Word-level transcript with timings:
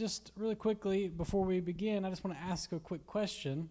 just 0.00 0.32
really 0.34 0.54
quickly 0.54 1.08
before 1.08 1.44
we 1.44 1.60
begin, 1.60 2.06
I 2.06 2.10
just 2.10 2.24
want 2.24 2.36
to 2.36 2.42
ask 2.42 2.72
a 2.72 2.80
quick 2.80 3.06
question. 3.06 3.68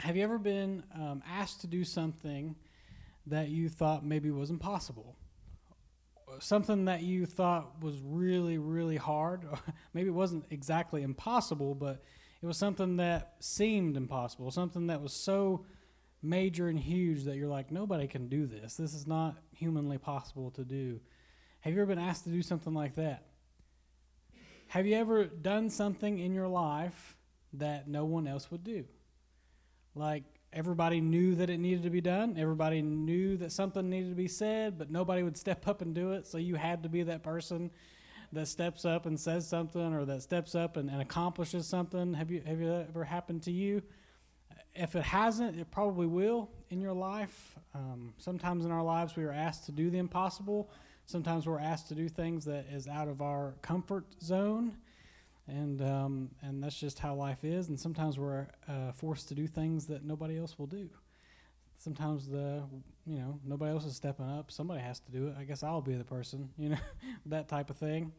Have 0.00 0.16
you 0.16 0.24
ever 0.24 0.38
been 0.38 0.82
um, 0.92 1.22
asked 1.26 1.60
to 1.60 1.68
do 1.68 1.84
something 1.84 2.56
that 3.28 3.48
you 3.48 3.68
thought 3.68 4.04
maybe 4.04 4.30
was 4.32 4.50
impossible? 4.50 5.16
Something 6.40 6.86
that 6.86 7.02
you 7.02 7.26
thought 7.26 7.80
was 7.80 8.00
really, 8.02 8.58
really 8.58 8.96
hard? 8.96 9.46
maybe 9.94 10.08
it 10.08 10.14
wasn't 10.14 10.46
exactly 10.50 11.04
impossible, 11.04 11.76
but 11.76 12.02
it 12.42 12.46
was 12.46 12.58
something 12.58 12.96
that 12.96 13.36
seemed 13.38 13.96
impossible, 13.96 14.50
something 14.50 14.88
that 14.88 15.00
was 15.00 15.12
so 15.12 15.64
major 16.22 16.66
and 16.66 16.80
huge 16.80 17.22
that 17.22 17.36
you're 17.36 17.46
like, 17.46 17.70
nobody 17.70 18.08
can 18.08 18.28
do 18.28 18.46
this. 18.46 18.74
This 18.74 18.94
is 18.94 19.06
not 19.06 19.36
humanly 19.52 19.98
possible 19.98 20.50
to 20.50 20.64
do. 20.64 20.98
Have 21.60 21.72
you 21.72 21.80
ever 21.80 21.94
been 21.94 22.04
asked 22.04 22.24
to 22.24 22.30
do 22.30 22.42
something 22.42 22.74
like 22.74 22.96
that? 22.96 23.26
Have 24.68 24.86
you 24.86 24.96
ever 24.96 25.24
done 25.24 25.70
something 25.70 26.18
in 26.18 26.34
your 26.34 26.48
life 26.48 27.16
that 27.54 27.88
no 27.88 28.04
one 28.04 28.26
else 28.26 28.50
would 28.50 28.64
do? 28.64 28.84
Like 29.94 30.24
everybody 30.52 31.00
knew 31.00 31.34
that 31.36 31.50
it 31.50 31.58
needed 31.58 31.84
to 31.84 31.90
be 31.90 32.00
done, 32.00 32.36
everybody 32.38 32.82
knew 32.82 33.36
that 33.38 33.52
something 33.52 33.88
needed 33.88 34.10
to 34.10 34.16
be 34.16 34.28
said, 34.28 34.78
but 34.78 34.90
nobody 34.90 35.22
would 35.22 35.36
step 35.36 35.66
up 35.68 35.82
and 35.82 35.94
do 35.94 36.12
it, 36.12 36.26
so 36.26 36.38
you 36.38 36.56
had 36.56 36.82
to 36.82 36.88
be 36.88 37.02
that 37.04 37.22
person 37.22 37.70
that 38.32 38.48
steps 38.48 38.84
up 38.84 39.06
and 39.06 39.18
says 39.18 39.48
something 39.48 39.94
or 39.94 40.04
that 40.04 40.22
steps 40.22 40.54
up 40.54 40.76
and, 40.76 40.90
and 40.90 41.00
accomplishes 41.00 41.66
something. 41.66 42.14
Have 42.14 42.30
you 42.30 42.42
have 42.44 42.60
you 42.60 42.72
ever 42.72 43.04
happened 43.04 43.42
to 43.44 43.52
you? 43.52 43.82
If 44.74 44.94
it 44.94 45.04
hasn't, 45.04 45.58
it 45.58 45.70
probably 45.70 46.06
will 46.06 46.50
in 46.68 46.80
your 46.80 46.92
life. 46.92 47.56
Um, 47.74 48.12
sometimes 48.18 48.64
in 48.64 48.70
our 48.70 48.82
lives, 48.82 49.16
we 49.16 49.24
are 49.24 49.32
asked 49.32 49.66
to 49.66 49.72
do 49.72 49.90
the 49.90 49.98
impossible. 49.98 50.70
Sometimes 51.08 51.46
we're 51.46 51.60
asked 51.60 51.86
to 51.88 51.94
do 51.94 52.08
things 52.08 52.44
that 52.46 52.66
is 52.72 52.88
out 52.88 53.06
of 53.06 53.22
our 53.22 53.54
comfort 53.62 54.04
zone, 54.20 54.76
and 55.46 55.80
um, 55.80 56.30
and 56.42 56.60
that's 56.60 56.78
just 56.78 56.98
how 56.98 57.14
life 57.14 57.44
is. 57.44 57.68
And 57.68 57.78
sometimes 57.78 58.18
we're 58.18 58.48
uh, 58.68 58.90
forced 58.90 59.28
to 59.28 59.36
do 59.36 59.46
things 59.46 59.86
that 59.86 60.04
nobody 60.04 60.36
else 60.36 60.58
will 60.58 60.66
do. 60.66 60.90
Sometimes 61.76 62.26
the 62.26 62.64
you 63.06 63.20
know 63.20 63.38
nobody 63.44 63.70
else 63.70 63.84
is 63.84 63.94
stepping 63.94 64.28
up. 64.28 64.50
Somebody 64.50 64.80
has 64.80 64.98
to 64.98 65.12
do 65.12 65.28
it. 65.28 65.36
I 65.38 65.44
guess 65.44 65.62
I'll 65.62 65.80
be 65.80 65.94
the 65.94 66.04
person. 66.04 66.50
You 66.58 66.70
know 66.70 66.78
that 67.26 67.48
type 67.48 67.70
of 67.70 67.76
thing. 67.76 68.10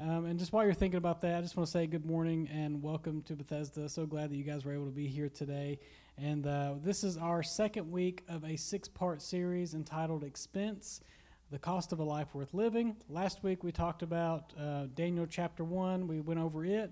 Um, 0.00 0.26
and 0.26 0.38
just 0.38 0.52
while 0.52 0.64
you're 0.64 0.74
thinking 0.74 0.98
about 0.98 1.20
that, 1.22 1.38
I 1.38 1.40
just 1.40 1.56
want 1.56 1.66
to 1.66 1.72
say 1.72 1.88
good 1.88 2.06
morning 2.06 2.48
and 2.52 2.80
welcome 2.80 3.22
to 3.22 3.34
Bethesda. 3.34 3.88
So 3.88 4.06
glad 4.06 4.30
that 4.30 4.36
you 4.36 4.44
guys 4.44 4.64
were 4.64 4.72
able 4.72 4.86
to 4.86 4.92
be 4.92 5.08
here 5.08 5.28
today. 5.28 5.80
And 6.16 6.46
uh, 6.46 6.74
this 6.80 7.02
is 7.02 7.16
our 7.16 7.42
second 7.42 7.90
week 7.90 8.22
of 8.28 8.44
a 8.44 8.56
six 8.56 8.86
part 8.86 9.20
series 9.20 9.74
entitled 9.74 10.22
Expense 10.22 11.00
The 11.50 11.58
Cost 11.58 11.92
of 11.92 11.98
a 11.98 12.04
Life 12.04 12.34
Worth 12.34 12.52
Living. 12.52 12.94
Last 13.08 13.42
week 13.42 13.64
we 13.64 13.72
talked 13.72 14.02
about 14.02 14.52
uh, 14.60 14.84
Daniel 14.94 15.24
chapter 15.24 15.64
1, 15.64 16.06
we 16.06 16.20
went 16.20 16.38
over 16.38 16.62
it, 16.62 16.90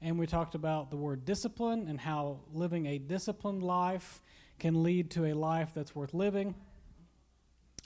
and 0.00 0.16
we 0.16 0.28
talked 0.28 0.54
about 0.54 0.90
the 0.90 0.96
word 0.96 1.24
discipline 1.24 1.88
and 1.88 1.98
how 2.00 2.38
living 2.52 2.86
a 2.86 2.98
disciplined 2.98 3.64
life 3.64 4.22
can 4.60 4.84
lead 4.84 5.10
to 5.10 5.24
a 5.24 5.32
life 5.32 5.70
that's 5.74 5.92
worth 5.92 6.14
living. 6.14 6.54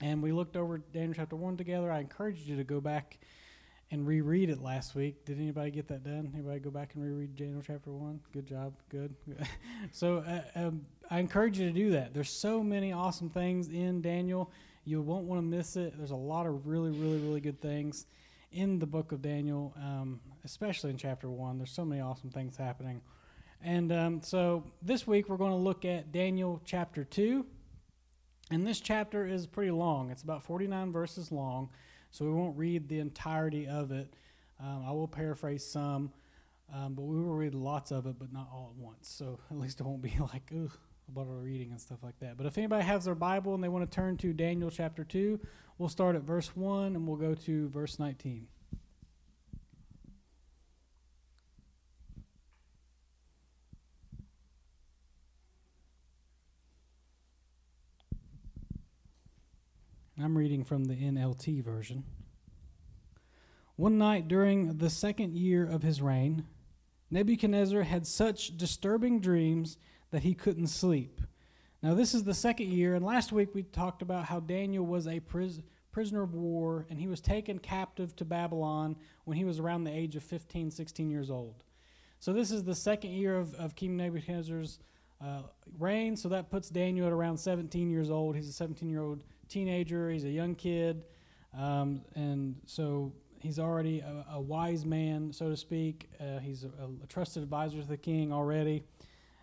And 0.03 0.23
we 0.23 0.31
looked 0.33 0.59
over 0.59 0.77
Daniel 0.77 1.15
chapter 1.15 1.37
1 1.37 1.57
together. 1.57 1.91
I 1.91 2.01
encourage 2.01 2.41
you 2.41 2.55
to 2.57 2.65
go 2.65 2.83
back 2.83 3.19
and 3.91 4.07
reread 4.07 4.51
it 4.51 4.61
last 4.61 4.95
week. 4.95 5.25
Did 5.25 5.39
anybody 5.39 5.71
get 5.71 5.89
that 5.89 6.05
done? 6.05 6.33
Anybody 6.35 6.61
go 6.61 6.71
back 6.71 6.95
and 6.97 7.03
reread 7.03 7.35
Daniel 7.35 7.63
chapter 7.67 7.93
one? 7.93 8.21
Good 8.33 8.47
job. 8.47 8.75
Good. 8.91 9.15
so 9.91 10.19
uh, 10.19 10.43
um, 10.55 10.85
I 11.11 11.19
encourage 11.19 11.59
you 11.59 11.67
to 11.67 11.73
do 11.73 11.91
that. 11.93 12.13
There's 12.13 12.31
so 12.31 12.63
many 12.63 12.93
awesome 12.93 13.31
things 13.31 13.71
in 13.71 14.03
Daniel. 14.03 14.53
You 14.91 15.01
won't 15.01 15.27
want 15.27 15.39
to 15.39 15.47
miss 15.47 15.77
it. 15.77 15.95
There's 15.97 16.11
a 16.11 16.17
lot 16.17 16.47
of 16.47 16.67
really, 16.67 16.91
really, 16.91 17.19
really 17.19 17.41
good 17.41 17.61
things 17.61 18.07
in 18.51 18.81
the 18.81 18.87
book 18.87 19.13
of 19.13 19.23
Daniel, 19.23 19.73
um, 19.77 20.19
especially 20.45 20.91
in 20.91 20.97
chapter 20.97 21.31
one. 21.31 21.59
There's 21.59 21.71
so 21.71 21.85
many 21.85 22.01
awesome 22.01 22.31
things 22.31 22.57
happening. 22.57 23.01
And 23.63 23.93
um, 23.93 24.21
so 24.21 24.65
this 24.83 25.07
week 25.07 25.29
we're 25.29 25.37
going 25.37 25.53
to 25.53 25.57
look 25.57 25.85
at 25.85 26.11
Daniel 26.11 26.61
chapter 26.65 27.05
2. 27.05 27.47
And 28.51 28.67
this 28.67 28.81
chapter 28.81 29.25
is 29.25 29.47
pretty 29.47 29.71
long, 29.71 30.11
it's 30.11 30.25
about 30.25 30.43
49 30.43 30.91
verses 30.91 31.31
long. 31.31 31.71
So 32.11 32.25
we 32.25 32.33
won't 32.33 32.59
read 32.59 32.89
the 32.89 32.99
entirety 32.99 33.69
of 33.69 33.93
it. 33.93 34.13
Um, 34.59 34.83
I 34.85 34.91
will 34.91 35.07
paraphrase 35.07 35.65
some, 35.65 36.11
um, 36.75 36.95
but 36.95 37.03
we 37.03 37.23
will 37.23 37.37
read 37.37 37.55
lots 37.55 37.93
of 37.93 38.07
it, 38.07 38.19
but 38.19 38.33
not 38.33 38.49
all 38.53 38.75
at 38.75 38.83
once. 38.83 39.09
So 39.09 39.39
at 39.53 39.57
least 39.57 39.79
it 39.79 39.87
won't 39.87 40.03
be 40.03 40.17
like, 40.19 40.51
ugh, 40.53 40.77
about 41.13 41.29
our 41.29 41.37
reading 41.37 41.71
and 41.71 41.81
stuff 41.81 41.99
like 42.03 42.19
that. 42.21 42.37
But 42.37 42.47
if 42.47 42.57
anybody 42.57 42.85
has 42.85 43.05
their 43.05 43.15
Bible 43.15 43.55
and 43.55 43.63
they 43.63 43.69
want 43.69 43.89
to 43.89 43.95
turn 43.95 44.17
to 44.19 44.33
Daniel 44.33 44.71
chapter 44.71 45.05
2, 45.05 45.41
we'll 45.79 45.89
start 45.89 46.17
at 46.17 46.23
verse 46.23 46.55
1 46.55 46.95
and 46.95 47.07
we'll 47.07 47.17
go 47.17 47.35
to 47.35 47.69
verse 47.69 47.99
19. 47.99 48.47
I'm 60.23 60.37
reading 60.37 60.65
from 60.65 60.85
the 60.85 60.95
NLT 60.95 61.65
version. 61.65 62.05
One 63.77 63.97
night 63.97 64.29
during 64.29 64.77
the 64.77 64.91
second 64.91 65.35
year 65.35 65.67
of 65.67 65.83
his 65.83 66.03
reign, 66.03 66.45
Nebuchadnezzar 67.11 67.83
had 67.83 68.07
such 68.07 68.57
disturbing 68.59 69.21
dreams 69.21 69.79
that 70.11 70.23
he 70.23 70.35
couldn't 70.35 70.69
sleep. 70.69 71.21
Now, 71.83 71.95
this 71.95 72.15
is 72.15 72.25
the 72.25 72.35
second 72.35 72.69
year, 72.69 72.95
and 72.95 73.05
last 73.05 73.33
week 73.33 73.55
we 73.55 73.63
talked 73.63 74.03
about 74.03 74.27
how 74.27 74.41
Daniel 74.41 74.85
was 74.85 75.07
a 75.07 75.21
pris- 75.21 75.61
prisoner 75.93 76.23
of 76.23 76.35
war 76.35 76.87
and 76.91 76.99
he 76.99 77.09
was 77.09 77.21
taken 77.21 77.59
captive 77.59 78.15
to 78.17 78.25
Babylon 78.25 78.97
when 79.25 79.37
he 79.37 79.45
was 79.45 79.59
around 79.59 79.85
the 79.85 79.97
age 79.97 80.15
of 80.15 80.23
15, 80.23 80.71
16 80.71 81.11
years 81.11 81.31
old. 81.31 81.65
So, 82.19 82.33
this 82.33 82.51
is 82.51 82.65
the 82.65 82.75
second 82.75 83.11
year 83.11 83.39
of, 83.39 83.55
of 83.55 83.75
King 83.75 83.97
Nebuchadnezzar's 83.97 84.79
uh, 85.25 85.43
reign, 85.79 86.17
so 86.17 86.29
that 86.31 86.51
puts 86.51 86.69
Daniel 86.71 87.07
at 87.07 87.13
around 87.13 87.39
17 87.39 87.91
years 87.91 88.11
old. 88.11 88.37
He's 88.37 88.49
a 88.49 88.53
17 88.53 88.89
year 88.89 89.03
old 89.03 89.25
teenager, 89.49 90.11
he's 90.11 90.25
a 90.25 90.31
young 90.31 90.55
kid. 90.55 91.05
Um, 91.57 92.03
and 92.15 92.57
so 92.67 93.13
he's 93.41 93.59
already 93.59 94.01
a, 94.01 94.25
a, 94.35 94.41
wise 94.41 94.85
man, 94.85 95.33
so 95.33 95.49
to 95.49 95.57
speak. 95.57 96.09
Uh, 96.21 96.39
he's 96.39 96.65
a, 96.65 96.69
a, 96.69 97.07
trusted 97.09 97.43
advisor 97.43 97.81
to 97.81 97.89
the 97.89 97.97
king 97.97 98.33
already. 98.33 98.85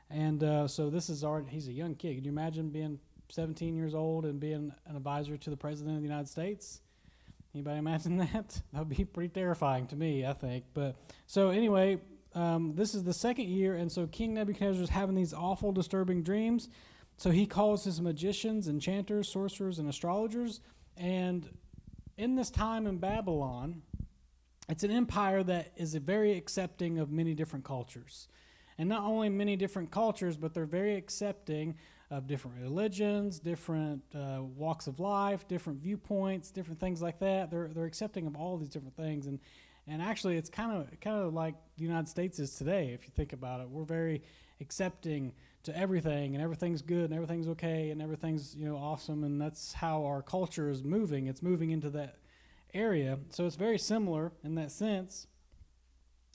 And 0.09 0.43
uh, 0.43 0.67
so 0.67 0.89
this 0.89 1.09
is 1.09 1.23
our, 1.23 1.43
he's 1.47 1.67
a 1.67 1.73
young 1.73 1.95
kid. 1.95 2.15
Can 2.15 2.23
you 2.23 2.31
imagine 2.31 2.69
being 2.69 2.99
17 3.29 3.75
years 3.75 3.93
old 3.93 4.25
and 4.25 4.39
being 4.39 4.73
an 4.85 4.95
advisor 4.95 5.37
to 5.37 5.49
the 5.49 5.57
President 5.57 5.95
of 5.95 6.01
the 6.01 6.07
United 6.07 6.29
States? 6.29 6.81
Anybody 7.53 7.79
imagine 7.79 8.17
that? 8.17 8.61
That 8.73 8.79
would 8.79 8.89
be 8.89 9.03
pretty 9.03 9.29
terrifying 9.29 9.87
to 9.87 9.95
me, 9.95 10.25
I 10.25 10.33
think. 10.33 10.65
But 10.73 10.95
so 11.25 11.49
anyway, 11.49 11.99
um, 12.33 12.73
this 12.75 12.93
is 12.93 13.03
the 13.03 13.13
second 13.13 13.47
year, 13.47 13.75
and 13.75 13.91
so 13.91 14.07
King 14.07 14.33
Nebuchadnezzar 14.33 14.83
is 14.83 14.89
having 14.89 15.15
these 15.15 15.33
awful, 15.33 15.71
disturbing 15.71 16.23
dreams. 16.23 16.69
So 17.17 17.31
he 17.31 17.47
calls 17.47 17.83
his 17.83 17.99
magicians, 17.99 18.67
enchanters, 18.67 19.27
sorcerers, 19.27 19.79
and 19.79 19.89
astrologers. 19.89 20.61
And 20.95 21.49
in 22.15 22.35
this 22.35 22.51
time 22.51 22.85
in 22.85 22.99
Babylon, 22.99 23.81
it's 24.69 24.83
an 24.83 24.91
empire 24.91 25.41
that 25.43 25.71
is 25.77 25.95
very 25.95 26.37
accepting 26.37 26.99
of 26.99 27.09
many 27.09 27.33
different 27.33 27.65
cultures. 27.65 28.27
And 28.77 28.87
not 28.87 29.03
only 29.03 29.29
many 29.29 29.55
different 29.55 29.91
cultures, 29.91 30.37
but 30.37 30.53
they're 30.53 30.65
very 30.65 30.95
accepting 30.95 31.75
of 32.09 32.27
different 32.27 32.57
religions, 32.61 33.39
different 33.39 34.01
uh, 34.15 34.41
walks 34.41 34.87
of 34.87 34.99
life, 34.99 35.47
different 35.47 35.81
viewpoints, 35.81 36.51
different 36.51 36.79
things 36.79 37.01
like 37.01 37.19
that. 37.19 37.51
They're, 37.51 37.67
they're 37.69 37.85
accepting 37.85 38.27
of 38.27 38.35
all 38.35 38.57
these 38.57 38.69
different 38.69 38.95
things. 38.95 39.27
And, 39.27 39.39
and 39.87 40.01
actually, 40.01 40.37
it's 40.37 40.49
kind 40.49 40.71
of 40.71 40.99
kind 40.99 41.17
of 41.21 41.33
like 41.33 41.55
the 41.77 41.83
United 41.83 42.07
States 42.07 42.39
is 42.39 42.55
today, 42.55 42.91
if 42.93 43.03
you 43.03 43.11
think 43.15 43.33
about 43.33 43.61
it. 43.61 43.69
We're 43.69 43.83
very 43.83 44.21
accepting 44.61 45.33
to 45.63 45.77
everything 45.77 46.33
and 46.33 46.43
everything's 46.43 46.81
good 46.81 47.05
and 47.05 47.13
everything's 47.13 47.47
okay 47.47 47.89
and 47.89 48.01
everything's 48.01 48.55
you 48.55 48.65
know 48.65 48.77
awesome 48.77 49.23
and 49.23 49.39
that's 49.39 49.73
how 49.73 50.03
our 50.05 50.21
culture 50.21 50.69
is 50.69 50.83
moving 50.83 51.27
it's 51.27 51.41
moving 51.41 51.71
into 51.71 51.89
that 51.89 52.15
area 52.73 53.19
so 53.29 53.45
it's 53.45 53.55
very 53.55 53.77
similar 53.77 54.31
in 54.43 54.55
that 54.55 54.71
sense 54.71 55.27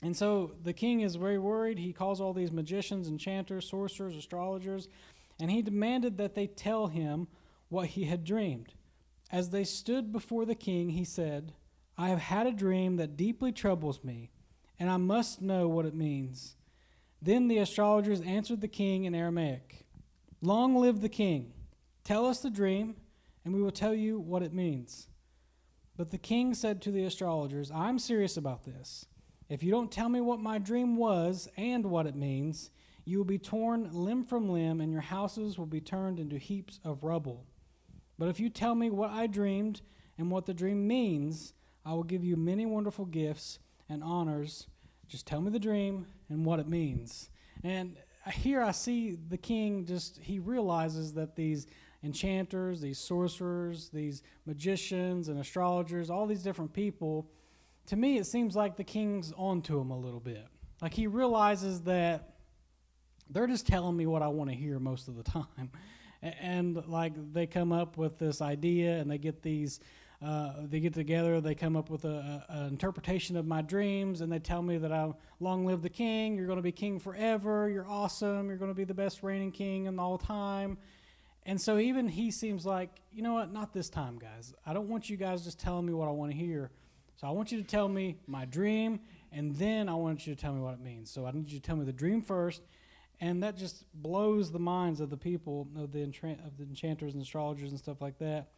and 0.03 0.15
so 0.15 0.51
the 0.63 0.73
king 0.73 1.01
is 1.01 1.15
very 1.15 1.39
worried 1.39 1.79
he 1.79 1.93
calls 1.93 2.21
all 2.21 2.33
these 2.33 2.51
magicians 2.51 3.07
enchanters 3.07 3.67
sorcerers 3.67 4.15
astrologers 4.15 4.87
and 5.39 5.49
he 5.49 5.61
demanded 5.61 6.17
that 6.17 6.35
they 6.35 6.47
tell 6.47 6.87
him 6.87 7.27
what 7.69 7.87
he 7.87 8.05
had 8.05 8.23
dreamed 8.23 8.73
as 9.31 9.49
they 9.49 9.63
stood 9.63 10.11
before 10.11 10.45
the 10.45 10.55
king 10.55 10.89
he 10.89 11.03
said 11.03 11.53
i 11.97 12.09
have 12.09 12.19
had 12.19 12.45
a 12.45 12.51
dream 12.51 12.97
that 12.97 13.17
deeply 13.17 13.51
troubles 13.51 14.03
me 14.03 14.29
and 14.79 14.89
i 14.89 14.97
must 14.97 15.41
know 15.41 15.67
what 15.67 15.85
it 15.85 15.95
means 15.95 16.55
then 17.21 17.47
the 17.47 17.57
astrologers 17.57 18.19
answered 18.21 18.59
the 18.59 18.67
king 18.67 19.05
in 19.05 19.15
Aramaic 19.15 19.83
Long 20.45 20.75
live 20.75 20.99
the 20.99 21.07
king! 21.07 21.53
Tell 22.03 22.25
us 22.25 22.41
the 22.41 22.49
dream, 22.49 22.97
and 23.45 23.53
we 23.53 23.61
will 23.61 23.71
tell 23.71 23.93
you 23.93 24.19
what 24.19 24.43
it 24.43 24.53
means. 24.53 25.07
But 25.95 26.11
the 26.11 26.17
king 26.17 26.53
said 26.53 26.81
to 26.81 26.91
the 26.91 27.05
astrologers, 27.05 27.71
I'm 27.71 27.97
serious 27.97 28.35
about 28.35 28.65
this. 28.65 29.05
If 29.53 29.61
you 29.61 29.69
don't 29.69 29.91
tell 29.91 30.09
me 30.09 30.19
what 30.19 30.39
my 30.39 30.57
dream 30.57 30.95
was 30.95 31.47
and 31.57 31.85
what 31.85 32.07
it 32.07 32.15
means, 32.15 32.71
you 33.05 33.19
will 33.19 33.25
be 33.25 33.37
torn 33.37 33.87
limb 33.93 34.25
from 34.25 34.49
limb, 34.49 34.81
and 34.81 34.91
your 34.91 35.01
houses 35.01 35.59
will 35.59 35.67
be 35.67 35.79
turned 35.79 36.19
into 36.19 36.39
heaps 36.39 36.79
of 36.83 37.03
rubble. 37.03 37.45
But 38.17 38.29
if 38.29 38.39
you 38.39 38.49
tell 38.49 38.73
me 38.73 38.89
what 38.89 39.11
I 39.11 39.27
dreamed 39.27 39.81
and 40.17 40.31
what 40.31 40.47
the 40.47 40.55
dream 40.55 40.87
means, 40.87 41.53
I 41.85 41.93
will 41.93 42.03
give 42.03 42.23
you 42.23 42.35
many 42.35 42.65
wonderful 42.65 43.05
gifts 43.05 43.59
and 43.87 44.03
honors 44.03 44.65
Just 45.07 45.27
tell 45.27 45.41
me 45.41 45.51
the 45.51 45.59
dream 45.59 46.07
and 46.29 46.43
what 46.43 46.59
it 46.59 46.67
means. 46.67 47.29
And 47.63 47.97
here 48.31 48.63
I 48.63 48.71
see 48.71 49.19
the 49.29 49.37
king 49.37 49.85
just, 49.85 50.17
he 50.17 50.39
realizes 50.39 51.13
that 51.13 51.35
these 51.35 51.67
enchanters, 52.03 52.81
these 52.81 52.97
sorcerers, 52.97 53.89
these 53.89 54.23
magicians 54.47 55.27
and 55.27 55.39
astrologers, 55.39 56.09
all 56.09 56.25
these 56.25 56.41
different 56.41 56.73
people, 56.73 57.29
to 57.87 57.95
me 57.95 58.17
it 58.17 58.25
seems 58.25 58.55
like 58.55 58.77
the 58.77 58.83
king's 58.83 59.33
onto 59.35 59.79
him 59.79 59.91
a 59.91 59.97
little 59.97 60.19
bit. 60.19 60.45
Like 60.81 60.93
he 60.93 61.07
realizes 61.07 61.81
that 61.81 62.33
they're 63.29 63.47
just 63.47 63.67
telling 63.67 63.95
me 63.95 64.05
what 64.05 64.21
I 64.21 64.27
want 64.27 64.49
to 64.49 64.55
hear 64.55 64.79
most 64.79 65.07
of 65.07 65.15
the 65.15 65.23
time. 65.23 65.71
And 66.21 66.87
like 66.87 67.13
they 67.33 67.47
come 67.47 67.73
up 67.73 67.97
with 67.97 68.17
this 68.17 68.41
idea 68.41 68.97
and 68.97 69.11
they 69.11 69.17
get 69.17 69.41
these 69.41 69.79
uh, 70.23 70.53
they 70.69 70.79
get 70.79 70.93
together, 70.93 71.41
they 71.41 71.53
come 71.53 71.75
up 71.75 71.89
with 71.89 72.05
a, 72.05 72.45
a, 72.47 72.53
an 72.53 72.67
interpretation 72.67 73.35
of 73.35 73.45
my 73.45 73.61
dreams, 73.61 74.21
and 74.21 74.31
they 74.31 74.39
tell 74.39 74.61
me 74.61 74.77
that 74.77 74.91
I 74.91 75.11
long 75.41 75.65
live 75.65 75.81
the 75.81 75.89
king. 75.89 76.37
You're 76.37 76.47
going 76.47 76.57
to 76.57 76.63
be 76.63 76.71
king 76.71 76.97
forever. 76.97 77.67
You're 77.67 77.87
awesome. 77.89 78.47
You're 78.47 78.57
going 78.57 78.71
to 78.71 78.75
be 78.75 78.85
the 78.85 78.93
best 78.93 79.21
reigning 79.21 79.51
king 79.51 79.85
in 79.85 79.99
all 79.99 80.17
time. 80.17 80.77
And 81.45 81.59
so 81.59 81.77
even 81.77 82.07
he 82.07 82.31
seems 82.31 82.65
like, 82.65 82.89
you 83.11 83.21
know 83.21 83.33
what? 83.33 83.51
Not 83.51 83.73
this 83.73 83.89
time, 83.89 84.17
guys. 84.17 84.53
I 84.65 84.71
don't 84.71 84.87
want 84.87 85.09
you 85.09 85.17
guys 85.17 85.43
just 85.43 85.59
telling 85.59 85.85
me 85.85 85.91
what 85.91 86.07
I 86.07 86.11
want 86.11 86.31
to 86.31 86.37
hear. 86.37 86.71
So 87.23 87.29
I 87.29 87.31
want 87.31 87.53
you 87.53 87.57
to 87.61 87.63
tell 87.65 87.87
me 87.87 88.17
my 88.27 88.43
dream, 88.43 88.99
and 89.31 89.55
then 89.55 89.87
I 89.87 89.93
want 89.93 90.27
you 90.27 90.35
to 90.35 90.41
tell 90.41 90.51
me 90.51 90.59
what 90.59 90.73
it 90.73 90.81
means. 90.81 91.09
So 91.09 91.25
I 91.25 91.31
need 91.31 91.49
you 91.49 91.57
to 91.57 91.65
tell 91.65 91.77
me 91.77 91.85
the 91.85 91.93
dream 91.93 92.21
first, 92.21 92.61
and 93.21 93.41
that 93.43 93.55
just 93.55 93.85
blows 93.93 94.51
the 94.51 94.59
minds 94.59 94.99
of 94.99 95.09
the 95.09 95.15
people 95.15 95.65
of 95.77 95.93
the 95.93 96.01
of 96.03 96.57
the 96.57 96.63
enchanters 96.65 97.13
and 97.13 97.23
astrologers 97.23 97.69
and 97.69 97.79
stuff 97.79 98.01
like 98.01 98.17
that. 98.17 98.49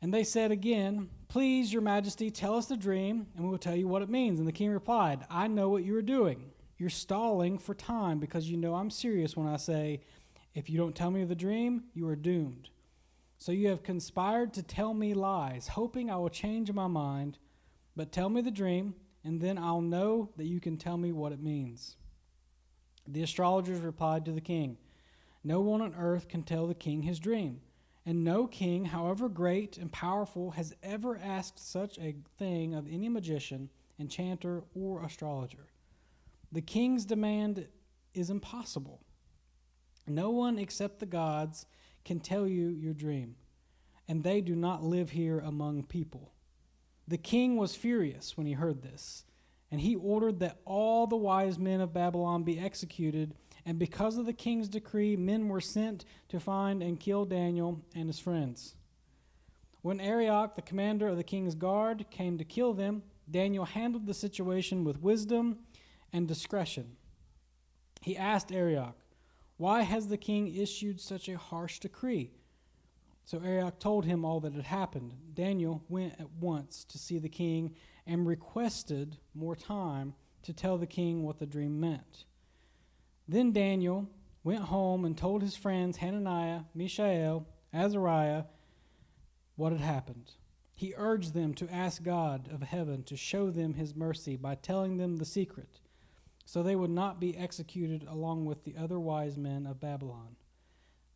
And 0.00 0.12
they 0.12 0.24
said 0.24 0.50
again, 0.50 1.10
Please, 1.28 1.72
your 1.72 1.80
majesty, 1.80 2.28
tell 2.32 2.56
us 2.56 2.66
the 2.66 2.76
dream, 2.76 3.28
and 3.36 3.44
we 3.44 3.50
will 3.52 3.56
tell 3.56 3.76
you 3.76 3.86
what 3.86 4.02
it 4.02 4.08
means. 4.08 4.40
And 4.40 4.48
the 4.48 4.50
king 4.50 4.70
replied, 4.70 5.24
I 5.30 5.46
know 5.46 5.68
what 5.68 5.84
you 5.84 5.94
are 5.94 6.02
doing. 6.02 6.50
You're 6.76 6.90
stalling 6.90 7.56
for 7.56 7.72
time 7.72 8.18
because 8.18 8.50
you 8.50 8.56
know 8.56 8.74
I'm 8.74 8.90
serious 8.90 9.36
when 9.36 9.46
I 9.46 9.58
say, 9.58 10.00
If 10.54 10.68
you 10.68 10.76
don't 10.76 10.96
tell 10.96 11.12
me 11.12 11.22
the 11.22 11.36
dream, 11.36 11.84
you 11.94 12.08
are 12.08 12.16
doomed. 12.16 12.71
So 13.42 13.50
you 13.50 13.70
have 13.70 13.82
conspired 13.82 14.54
to 14.54 14.62
tell 14.62 14.94
me 14.94 15.14
lies, 15.14 15.66
hoping 15.66 16.08
I 16.08 16.16
will 16.16 16.28
change 16.28 16.70
my 16.70 16.86
mind. 16.86 17.38
But 17.96 18.12
tell 18.12 18.28
me 18.28 18.40
the 18.40 18.52
dream, 18.52 18.94
and 19.24 19.40
then 19.40 19.58
I'll 19.58 19.80
know 19.80 20.30
that 20.36 20.46
you 20.46 20.60
can 20.60 20.76
tell 20.76 20.96
me 20.96 21.10
what 21.10 21.32
it 21.32 21.42
means. 21.42 21.96
The 23.08 23.24
astrologers 23.24 23.80
replied 23.80 24.24
to 24.26 24.30
the 24.30 24.40
king, 24.40 24.78
No 25.42 25.60
one 25.60 25.82
on 25.82 25.92
earth 25.96 26.28
can 26.28 26.44
tell 26.44 26.68
the 26.68 26.74
king 26.76 27.02
his 27.02 27.18
dream 27.18 27.62
and 28.06 28.22
no 28.22 28.46
king, 28.46 28.84
however 28.84 29.28
great 29.28 29.76
and 29.76 29.90
powerful, 29.90 30.52
has 30.52 30.76
ever 30.80 31.16
asked 31.16 31.58
such 31.58 31.98
a 31.98 32.14
thing 32.38 32.76
of 32.76 32.86
any 32.88 33.08
magician, 33.08 33.70
enchanter, 33.98 34.62
or 34.72 35.02
astrologer. 35.02 35.66
The 36.52 36.62
king's 36.62 37.04
demand 37.04 37.66
is 38.14 38.30
impossible. 38.30 39.00
No 40.06 40.30
one 40.30 40.60
except 40.60 41.00
the 41.00 41.06
gods 41.06 41.66
can 42.04 42.20
tell 42.20 42.46
you 42.46 42.68
your 42.68 42.94
dream, 42.94 43.36
and 44.08 44.22
they 44.22 44.40
do 44.40 44.54
not 44.54 44.82
live 44.82 45.10
here 45.10 45.38
among 45.38 45.84
people. 45.84 46.32
The 47.08 47.18
king 47.18 47.56
was 47.56 47.74
furious 47.74 48.36
when 48.36 48.46
he 48.46 48.52
heard 48.52 48.82
this, 48.82 49.24
and 49.70 49.80
he 49.80 49.96
ordered 49.96 50.40
that 50.40 50.58
all 50.64 51.06
the 51.06 51.16
wise 51.16 51.58
men 51.58 51.80
of 51.80 51.92
Babylon 51.92 52.42
be 52.42 52.58
executed 52.58 53.34
and 53.64 53.78
because 53.78 54.16
of 54.16 54.26
the 54.26 54.32
king's 54.32 54.68
decree, 54.68 55.16
men 55.16 55.48
were 55.48 55.60
sent 55.60 56.04
to 56.28 56.40
find 56.40 56.82
and 56.82 56.98
kill 56.98 57.24
Daniel 57.24 57.80
and 57.94 58.08
his 58.08 58.18
friends. 58.18 58.74
When 59.82 60.00
Arioch, 60.00 60.56
the 60.56 60.62
commander 60.62 61.08
of 61.08 61.16
the 61.16 61.24
king's 61.24 61.54
guard, 61.54 62.06
came 62.10 62.38
to 62.38 62.44
kill 62.44 62.72
them, 62.72 63.02
Daniel 63.30 63.64
handled 63.64 64.06
the 64.06 64.14
situation 64.14 64.84
with 64.84 65.00
wisdom 65.00 65.58
and 66.12 66.26
discretion. 66.26 66.96
He 68.00 68.16
asked 68.16 68.52
Arioch, 68.52 68.96
Why 69.56 69.82
has 69.82 70.08
the 70.08 70.16
king 70.16 70.54
issued 70.54 71.00
such 71.00 71.28
a 71.28 71.38
harsh 71.38 71.78
decree? 71.78 72.32
So 73.24 73.38
Arioch 73.38 73.78
told 73.78 74.04
him 74.04 74.24
all 74.24 74.40
that 74.40 74.52
had 74.52 74.64
happened. 74.64 75.12
Daniel 75.34 75.84
went 75.88 76.14
at 76.18 76.30
once 76.40 76.84
to 76.84 76.98
see 76.98 77.18
the 77.18 77.28
king 77.28 77.74
and 78.06 78.26
requested 78.26 79.16
more 79.34 79.54
time 79.54 80.14
to 80.42 80.52
tell 80.52 80.76
the 80.76 80.86
king 80.86 81.22
what 81.22 81.38
the 81.38 81.46
dream 81.46 81.78
meant. 81.78 82.24
Then 83.28 83.52
Daniel 83.52 84.08
went 84.42 84.62
home 84.64 85.04
and 85.04 85.16
told 85.16 85.42
his 85.42 85.56
friends 85.56 85.98
Hananiah, 85.98 86.62
Mishael, 86.74 87.46
Azariah 87.72 88.44
what 89.56 89.72
had 89.72 89.80
happened. 89.80 90.32
He 90.74 90.94
urged 90.96 91.32
them 91.32 91.54
to 91.54 91.72
ask 91.72 92.02
God 92.02 92.48
of 92.52 92.62
heaven 92.62 93.04
to 93.04 93.16
show 93.16 93.50
them 93.50 93.74
his 93.74 93.94
mercy 93.94 94.36
by 94.36 94.56
telling 94.56 94.96
them 94.96 95.16
the 95.16 95.24
secret, 95.24 95.80
so 96.44 96.62
they 96.62 96.76
would 96.76 96.90
not 96.90 97.20
be 97.20 97.36
executed 97.36 98.06
along 98.08 98.44
with 98.44 98.64
the 98.64 98.74
other 98.78 98.98
wise 98.98 99.36
men 99.36 99.66
of 99.66 99.80
Babylon. 99.80 100.36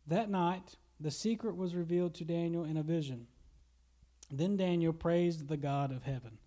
That 0.05 0.29
night, 0.29 0.75
the 0.99 1.11
secret 1.11 1.55
was 1.55 1.75
revealed 1.75 2.15
to 2.15 2.25
Daniel 2.25 2.63
in 2.63 2.77
a 2.77 2.83
vision. 2.83 3.27
Then 4.31 4.57
Daniel 4.57 4.93
praised 4.93 5.47
the 5.47 5.57
God 5.57 5.91
of 5.91 6.03
heaven. 6.03 6.37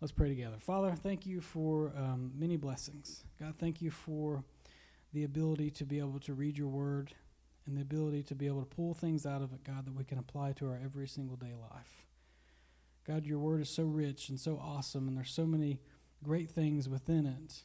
Let's 0.00 0.12
pray 0.12 0.28
together. 0.28 0.56
Father, 0.58 0.92
thank 0.92 1.26
you 1.26 1.40
for 1.40 1.92
um, 1.96 2.32
many 2.36 2.56
blessings. 2.56 3.24
God, 3.40 3.54
thank 3.58 3.80
you 3.80 3.90
for 3.90 4.44
the 5.12 5.24
ability 5.24 5.70
to 5.70 5.84
be 5.84 5.98
able 5.98 6.18
to 6.20 6.34
read 6.34 6.58
your 6.58 6.68
word 6.68 7.14
and 7.66 7.76
the 7.76 7.82
ability 7.82 8.22
to 8.24 8.34
be 8.34 8.46
able 8.46 8.60
to 8.60 8.66
pull 8.66 8.94
things 8.94 9.24
out 9.24 9.42
of 9.42 9.52
it, 9.52 9.64
God, 9.64 9.86
that 9.86 9.94
we 9.94 10.04
can 10.04 10.18
apply 10.18 10.52
to 10.52 10.68
our 10.68 10.80
every 10.82 11.08
single 11.08 11.36
day 11.36 11.54
life. 11.70 12.04
God, 13.06 13.24
your 13.24 13.38
word 13.38 13.60
is 13.60 13.70
so 13.70 13.84
rich 13.84 14.28
and 14.28 14.38
so 14.38 14.58
awesome, 14.62 15.08
and 15.08 15.16
there's 15.16 15.30
so 15.30 15.46
many 15.46 15.80
great 16.22 16.50
things 16.50 16.88
within 16.88 17.26
it. 17.26 17.62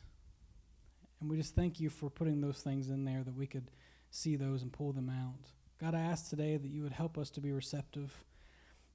And 1.19 1.29
we 1.29 1.37
just 1.37 1.55
thank 1.55 1.79
you 1.79 1.89
for 1.89 2.09
putting 2.09 2.41
those 2.41 2.59
things 2.59 2.89
in 2.89 3.05
there 3.05 3.23
that 3.23 3.35
we 3.35 3.47
could 3.47 3.71
see 4.09 4.35
those 4.35 4.61
and 4.61 4.71
pull 4.71 4.93
them 4.93 5.09
out. 5.09 5.51
God, 5.79 5.95
I 5.95 5.99
ask 5.99 6.29
today 6.29 6.57
that 6.57 6.69
you 6.69 6.83
would 6.83 6.91
help 6.91 7.17
us 7.17 7.29
to 7.31 7.41
be 7.41 7.51
receptive 7.51 8.23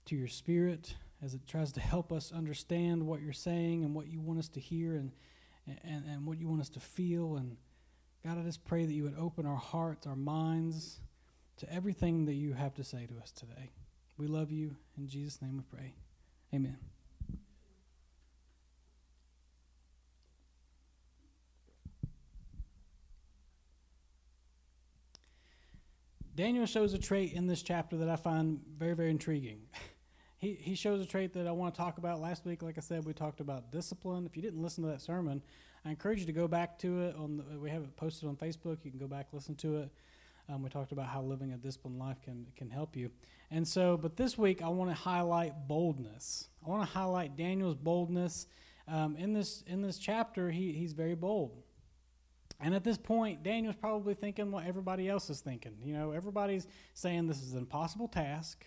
to 0.06 0.16
your 0.16 0.28
spirit 0.28 0.94
as 1.22 1.34
it 1.34 1.46
tries 1.46 1.72
to 1.72 1.80
help 1.80 2.12
us 2.12 2.32
understand 2.32 3.06
what 3.06 3.22
you're 3.22 3.32
saying 3.32 3.84
and 3.84 3.94
what 3.94 4.08
you 4.08 4.20
want 4.20 4.38
us 4.38 4.48
to 4.48 4.60
hear 4.60 4.94
and, 4.96 5.12
and, 5.66 6.04
and 6.06 6.26
what 6.26 6.38
you 6.38 6.48
want 6.48 6.60
us 6.60 6.68
to 6.70 6.80
feel 6.80 7.36
and 7.36 7.56
God, 8.24 8.38
I 8.38 8.42
just 8.42 8.64
pray 8.64 8.86
that 8.86 8.92
you 8.92 9.02
would 9.02 9.18
open 9.18 9.44
our 9.44 9.56
hearts, 9.56 10.06
our 10.06 10.16
minds 10.16 11.00
to 11.58 11.70
everything 11.70 12.24
that 12.24 12.34
you 12.34 12.54
have 12.54 12.74
to 12.74 12.84
say 12.84 13.06
to 13.06 13.22
us 13.22 13.30
today. 13.30 13.72
We 14.16 14.26
love 14.26 14.50
you. 14.50 14.76
In 14.96 15.08
Jesus' 15.08 15.42
name 15.42 15.56
we 15.58 15.62
pray. 15.76 15.94
Amen. 16.54 16.93
Daniel 26.36 26.66
shows 26.66 26.94
a 26.94 26.98
trait 26.98 27.32
in 27.32 27.46
this 27.46 27.62
chapter 27.62 27.96
that 27.96 28.08
I 28.08 28.16
find 28.16 28.60
very, 28.76 28.94
very 28.94 29.10
intriguing. 29.10 29.60
he, 30.38 30.54
he 30.54 30.74
shows 30.74 31.00
a 31.00 31.06
trait 31.06 31.32
that 31.34 31.46
I 31.46 31.52
want 31.52 31.74
to 31.74 31.78
talk 31.78 31.98
about. 31.98 32.20
Last 32.20 32.44
week, 32.44 32.60
like 32.62 32.76
I 32.76 32.80
said, 32.80 33.04
we 33.04 33.12
talked 33.12 33.38
about 33.38 33.70
discipline. 33.70 34.26
If 34.26 34.36
you 34.36 34.42
didn't 34.42 34.60
listen 34.60 34.82
to 34.82 34.90
that 34.90 35.00
sermon, 35.00 35.42
I 35.84 35.90
encourage 35.90 36.18
you 36.20 36.26
to 36.26 36.32
go 36.32 36.48
back 36.48 36.76
to 36.80 37.02
it. 37.02 37.14
On 37.16 37.36
the, 37.36 37.58
we 37.58 37.70
have 37.70 37.82
it 37.82 37.96
posted 37.96 38.28
on 38.28 38.34
Facebook. 38.34 38.78
You 38.84 38.90
can 38.90 38.98
go 38.98 39.06
back 39.06 39.28
listen 39.32 39.54
to 39.56 39.76
it. 39.76 39.90
Um, 40.48 40.62
we 40.62 40.68
talked 40.68 40.92
about 40.92 41.06
how 41.06 41.22
living 41.22 41.52
a 41.52 41.56
disciplined 41.56 41.98
life 41.98 42.20
can 42.20 42.46
can 42.56 42.68
help 42.68 42.96
you. 42.96 43.10
And 43.50 43.66
so, 43.66 43.96
but 43.96 44.16
this 44.16 44.36
week 44.36 44.60
I 44.60 44.68
want 44.68 44.90
to 44.90 44.94
highlight 44.94 45.68
boldness. 45.68 46.48
I 46.66 46.68
want 46.68 46.86
to 46.86 46.92
highlight 46.92 47.36
Daniel's 47.36 47.76
boldness. 47.76 48.46
Um, 48.88 49.16
in 49.16 49.32
this 49.32 49.62
in 49.66 49.82
this 49.82 49.98
chapter, 49.98 50.50
he 50.50 50.72
he's 50.72 50.92
very 50.92 51.14
bold. 51.14 51.63
And 52.60 52.74
at 52.74 52.84
this 52.84 52.96
point, 52.96 53.42
Daniel's 53.42 53.76
probably 53.76 54.14
thinking 54.14 54.50
what 54.50 54.66
everybody 54.66 55.08
else 55.08 55.28
is 55.28 55.40
thinking. 55.40 55.76
You 55.84 55.92
know, 55.92 56.12
everybody's 56.12 56.66
saying 56.94 57.26
this 57.26 57.42
is 57.42 57.52
an 57.52 57.58
impossible 57.58 58.08
task. 58.08 58.64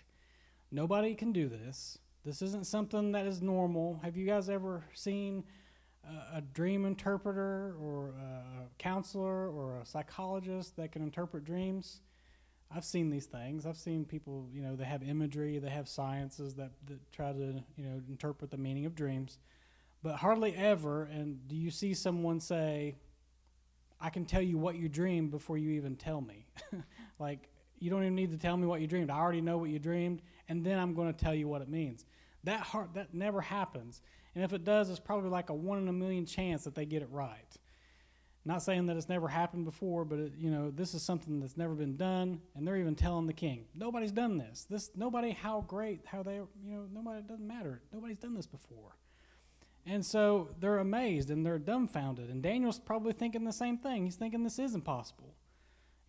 Nobody 0.72 1.16
can 1.16 1.32
do 1.32 1.48
this. 1.48 1.98
This 2.26 2.42
isn't 2.42 2.68
something 2.68 3.14
that 3.14 3.26
is 3.26 3.42
normal. 3.42 4.00
Have 4.04 4.18
you 4.18 4.26
guys 4.26 4.50
ever 4.50 4.84
seen 4.94 5.46
a, 6.34 6.42
dream 6.42 6.86
interpreter 6.86 7.76
or 7.82 8.14
a 8.20 8.68
counselor 8.78 9.50
or 9.50 9.80
a 9.80 9.86
psychologist 9.86 10.76
that 10.78 10.92
can 10.92 11.02
interpret 11.02 11.44
dreams. 11.46 12.02
I've 12.74 12.86
seen 12.86 13.10
these 13.10 13.26
things. 13.26 13.66
I've 13.66 13.78
seen 13.78 14.06
people, 14.06 14.50
you 14.54 14.62
know, 14.62 14.76
they 14.76 14.84
have 14.86 15.02
imagery, 15.04 15.58
they 15.60 15.70
have 15.70 15.88
sciences 15.88 16.54
that, 16.56 16.72
that 16.88 17.12
try 17.12 17.32
to, 17.32 17.64
you 17.78 17.86
know, 17.86 18.02
interpret 18.10 18.52
the 18.52 18.58
meaning 18.58 18.86
of 18.86 18.96
dreams. 18.96 19.40
But 20.04 20.16
hardly 20.16 20.56
ever, 20.56 21.04
and 21.04 21.48
do 21.48 21.56
you 21.56 21.72
see 21.72 21.94
someone 21.94 22.40
say, 22.40 22.96
I 24.00 24.10
can 24.10 24.26
tell 24.26 24.42
you 24.42 24.58
what 24.58 24.76
you 24.76 24.90
dreamed 24.90 25.32
before 25.32 25.58
you 25.58 25.72
even 25.72 25.96
tell 25.96 26.22
me? 26.22 26.46
like, 27.20 27.50
you 27.80 27.90
don't 27.90 28.04
even 28.04 28.16
need 28.16 28.32
to 28.32 28.38
tell 28.38 28.58
me 28.58 28.68
what 28.68 28.82
you 28.82 28.88
dreamed. 28.88 29.10
I 29.10 29.18
already 29.18 29.42
know 29.42 29.58
what 29.58 29.70
you 29.70 29.80
dreamed, 29.80 30.22
and 30.50 30.64
then 30.64 30.80
I'm 30.80 30.94
going 30.94 31.14
to 31.14 31.20
tell 31.20 31.34
you 31.34 31.48
what 31.48 31.62
it 31.62 31.70
means. 31.70 32.06
That 32.44 32.62
heart, 32.62 32.94
that 32.94 33.14
never 33.14 33.42
happens. 33.42 34.02
And 34.36 34.44
if 34.44 34.54
it 34.54 34.64
does, 34.64 34.90
it's 34.90 35.00
probably 35.00 35.30
like 35.30 35.50
a 35.50 35.54
one 35.54 35.80
in 35.80 35.88
a 35.88 35.94
million 35.94 36.26
chance 36.26 36.64
that 36.64 36.76
they 36.76 36.86
get 36.86 37.02
it 37.02 37.10
right. 37.12 37.58
Not 38.46 38.64
saying 38.64 38.86
that 38.86 38.96
it's 38.96 39.10
never 39.10 39.28
happened 39.28 39.66
before, 39.66 40.06
but 40.06 40.20
it, 40.20 40.34
you 40.38 40.50
know 40.50 40.72
this 40.72 40.94
is 40.94 41.04
something 41.04 41.42
that's 41.42 41.58
never 41.58 41.74
been 41.74 41.98
done, 41.98 42.40
and 42.56 42.66
they're 42.66 42.78
even 42.78 42.96
telling 42.96 43.28
the 43.28 43.34
king, 43.34 43.66
nobody's 43.76 44.14
done 44.14 44.38
this. 44.38 44.66
This 44.70 44.90
nobody, 44.96 45.32
how 45.32 45.66
great, 45.68 46.06
how 46.06 46.24
they, 46.24 46.36
you 46.36 46.48
know, 46.66 46.86
nobody 46.94 47.20
it 47.20 47.28
doesn't 47.28 47.46
matter. 47.46 47.82
Nobody's 47.92 48.20
done 48.20 48.36
this 48.36 48.48
before. 48.48 48.96
And 49.90 50.06
so 50.06 50.50
they're 50.60 50.80
amazed 50.80 51.30
and 51.30 51.46
they're 51.46 51.58
dumbfounded. 51.58 52.30
And 52.30 52.44
Daniel's 52.44 52.78
probably 52.78 53.14
thinking 53.14 53.46
the 53.46 53.54
same 53.54 53.78
thing. 53.78 54.04
He's 54.04 54.18
thinking 54.18 54.44
this 54.44 54.60
is 54.60 54.76
impossible. 54.76 55.34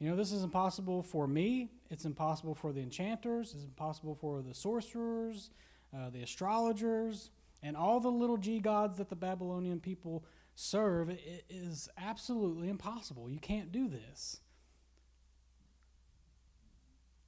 You 0.01 0.11
know, 0.11 0.17
this 0.17 0.33
is 0.33 0.43
impossible 0.43 1.03
for 1.03 1.29
me. 1.29 1.71
It's 1.89 2.05
impossible 2.05 2.57
for 2.57 2.73
the 2.73 2.81
enchanters. 2.81 3.55
It's 3.55 3.65
impossible 3.65 4.17
for 4.17 4.43
the 4.43 4.53
sorcerers, 4.53 5.51
uh, 5.97 6.11
the 6.11 6.23
astrologers, 6.23 7.31
and 7.63 7.77
all 7.77 8.01
the 8.01 8.11
little 8.11 8.37
g 8.37 8.59
gods 8.59 8.99
that 8.99 9.09
the 9.09 9.17
Babylonian 9.17 9.79
people 9.79 10.25
serve. 10.57 11.09
It 11.09 11.45
is 11.49 11.89
absolutely 11.97 12.69
impossible. 12.69 13.31
You 13.31 13.39
can't 13.39 13.71
do 13.71 13.89
this. 13.89 14.41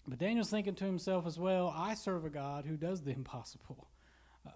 But 0.07 0.19
Daniel's 0.19 0.51
thinking 0.51 0.75
to 0.75 0.85
himself 0.85 1.27
as 1.27 1.39
well 1.39 1.73
I 1.77 1.95
serve 1.95 2.25
a 2.25 2.31
God 2.31 2.67
who 2.67 2.77
does 2.77 3.03
the 3.03 3.11
impossible. 3.17 3.89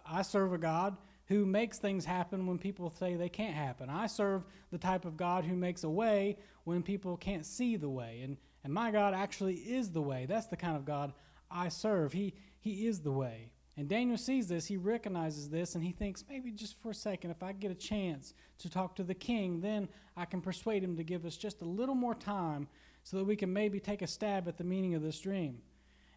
I 0.04 0.22
serve 0.22 0.52
a 0.52 0.58
God 0.58 0.96
who 1.26 1.46
makes 1.46 1.78
things 1.78 2.04
happen 2.04 2.46
when 2.46 2.58
people 2.58 2.90
say 2.90 3.14
they 3.14 3.28
can't 3.28 3.54
happen. 3.54 3.88
I 3.88 4.06
serve 4.06 4.44
the 4.70 4.78
type 4.78 5.04
of 5.04 5.16
God 5.16 5.44
who 5.44 5.56
makes 5.56 5.84
a 5.84 5.90
way 5.90 6.36
when 6.64 6.82
people 6.82 7.16
can't 7.16 7.46
see 7.46 7.76
the 7.76 7.88
way. 7.88 8.20
And, 8.22 8.36
and 8.62 8.72
my 8.72 8.90
God 8.90 9.14
actually 9.14 9.54
is 9.54 9.90
the 9.90 10.02
way. 10.02 10.26
That's 10.26 10.48
the 10.48 10.56
kind 10.56 10.76
of 10.76 10.84
God 10.84 11.12
I 11.50 11.68
serve. 11.68 12.12
He, 12.12 12.34
he 12.60 12.86
is 12.86 13.00
the 13.00 13.12
way. 13.12 13.50
And 13.76 13.88
Daniel 13.88 14.16
sees 14.16 14.46
this, 14.46 14.66
he 14.66 14.76
recognizes 14.76 15.48
this, 15.48 15.74
and 15.74 15.82
he 15.82 15.90
thinks 15.90 16.24
maybe 16.28 16.52
just 16.52 16.80
for 16.80 16.90
a 16.90 16.94
second, 16.94 17.32
if 17.32 17.42
I 17.42 17.52
get 17.52 17.72
a 17.72 17.74
chance 17.74 18.32
to 18.58 18.70
talk 18.70 18.94
to 18.96 19.02
the 19.02 19.14
king, 19.14 19.60
then 19.60 19.88
I 20.16 20.26
can 20.26 20.40
persuade 20.40 20.84
him 20.84 20.96
to 20.96 21.02
give 21.02 21.24
us 21.24 21.36
just 21.36 21.60
a 21.60 21.64
little 21.64 21.96
more 21.96 22.14
time 22.14 22.68
so 23.02 23.16
that 23.16 23.24
we 23.24 23.34
can 23.34 23.52
maybe 23.52 23.80
take 23.80 24.02
a 24.02 24.06
stab 24.06 24.46
at 24.46 24.58
the 24.58 24.64
meaning 24.64 24.94
of 24.94 25.02
this 25.02 25.18
dream. 25.18 25.58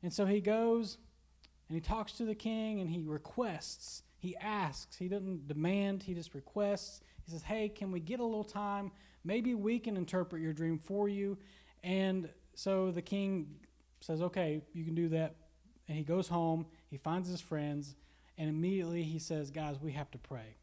And 0.04 0.14
so 0.14 0.26
he 0.26 0.40
goes 0.40 1.00
and 1.68 1.76
he 1.76 1.82
talks 1.82 2.12
to 2.14 2.26
the 2.26 2.36
king 2.36 2.80
and 2.80 2.90
he 2.90 3.04
requests, 3.04 4.04
he 4.18 4.36
asks, 4.38 4.98
he 4.98 5.08
doesn't 5.08 5.48
demand, 5.48 6.04
he 6.04 6.14
just 6.14 6.34
requests. 6.34 7.02
He 7.24 7.32
says, 7.32 7.44
Hey, 7.44 7.70
can 7.70 7.92
we 7.92 8.00
get 8.00 8.20
a 8.20 8.26
little 8.26 8.44
time? 8.44 8.92
Maybe 9.24 9.54
we 9.54 9.80
can 9.80 9.98
interpret 9.98 10.42
your 10.42 10.54
dream 10.54 10.80
for 10.80 11.08
you. 11.08 11.38
And 11.84 12.30
so 12.56 12.92
the 12.92 13.02
king 13.02 13.48
says, 14.02 14.22
Okay, 14.22 14.62
you 14.74 14.84
can 14.84 14.96
do 14.96 15.10
that. 15.10 15.36
And 15.88 15.98
he 15.98 16.04
goes 16.04 16.28
home, 16.28 16.66
he 16.90 16.98
finds 16.98 17.30
his 17.30 17.40
friends, 17.40 17.96
and 18.38 18.50
immediately 18.50 19.04
he 19.04 19.20
says, 19.20 19.52
Guys, 19.52 19.80
we 19.80 19.92
have 19.92 20.10
to 20.12 20.18
pray. 20.18 20.58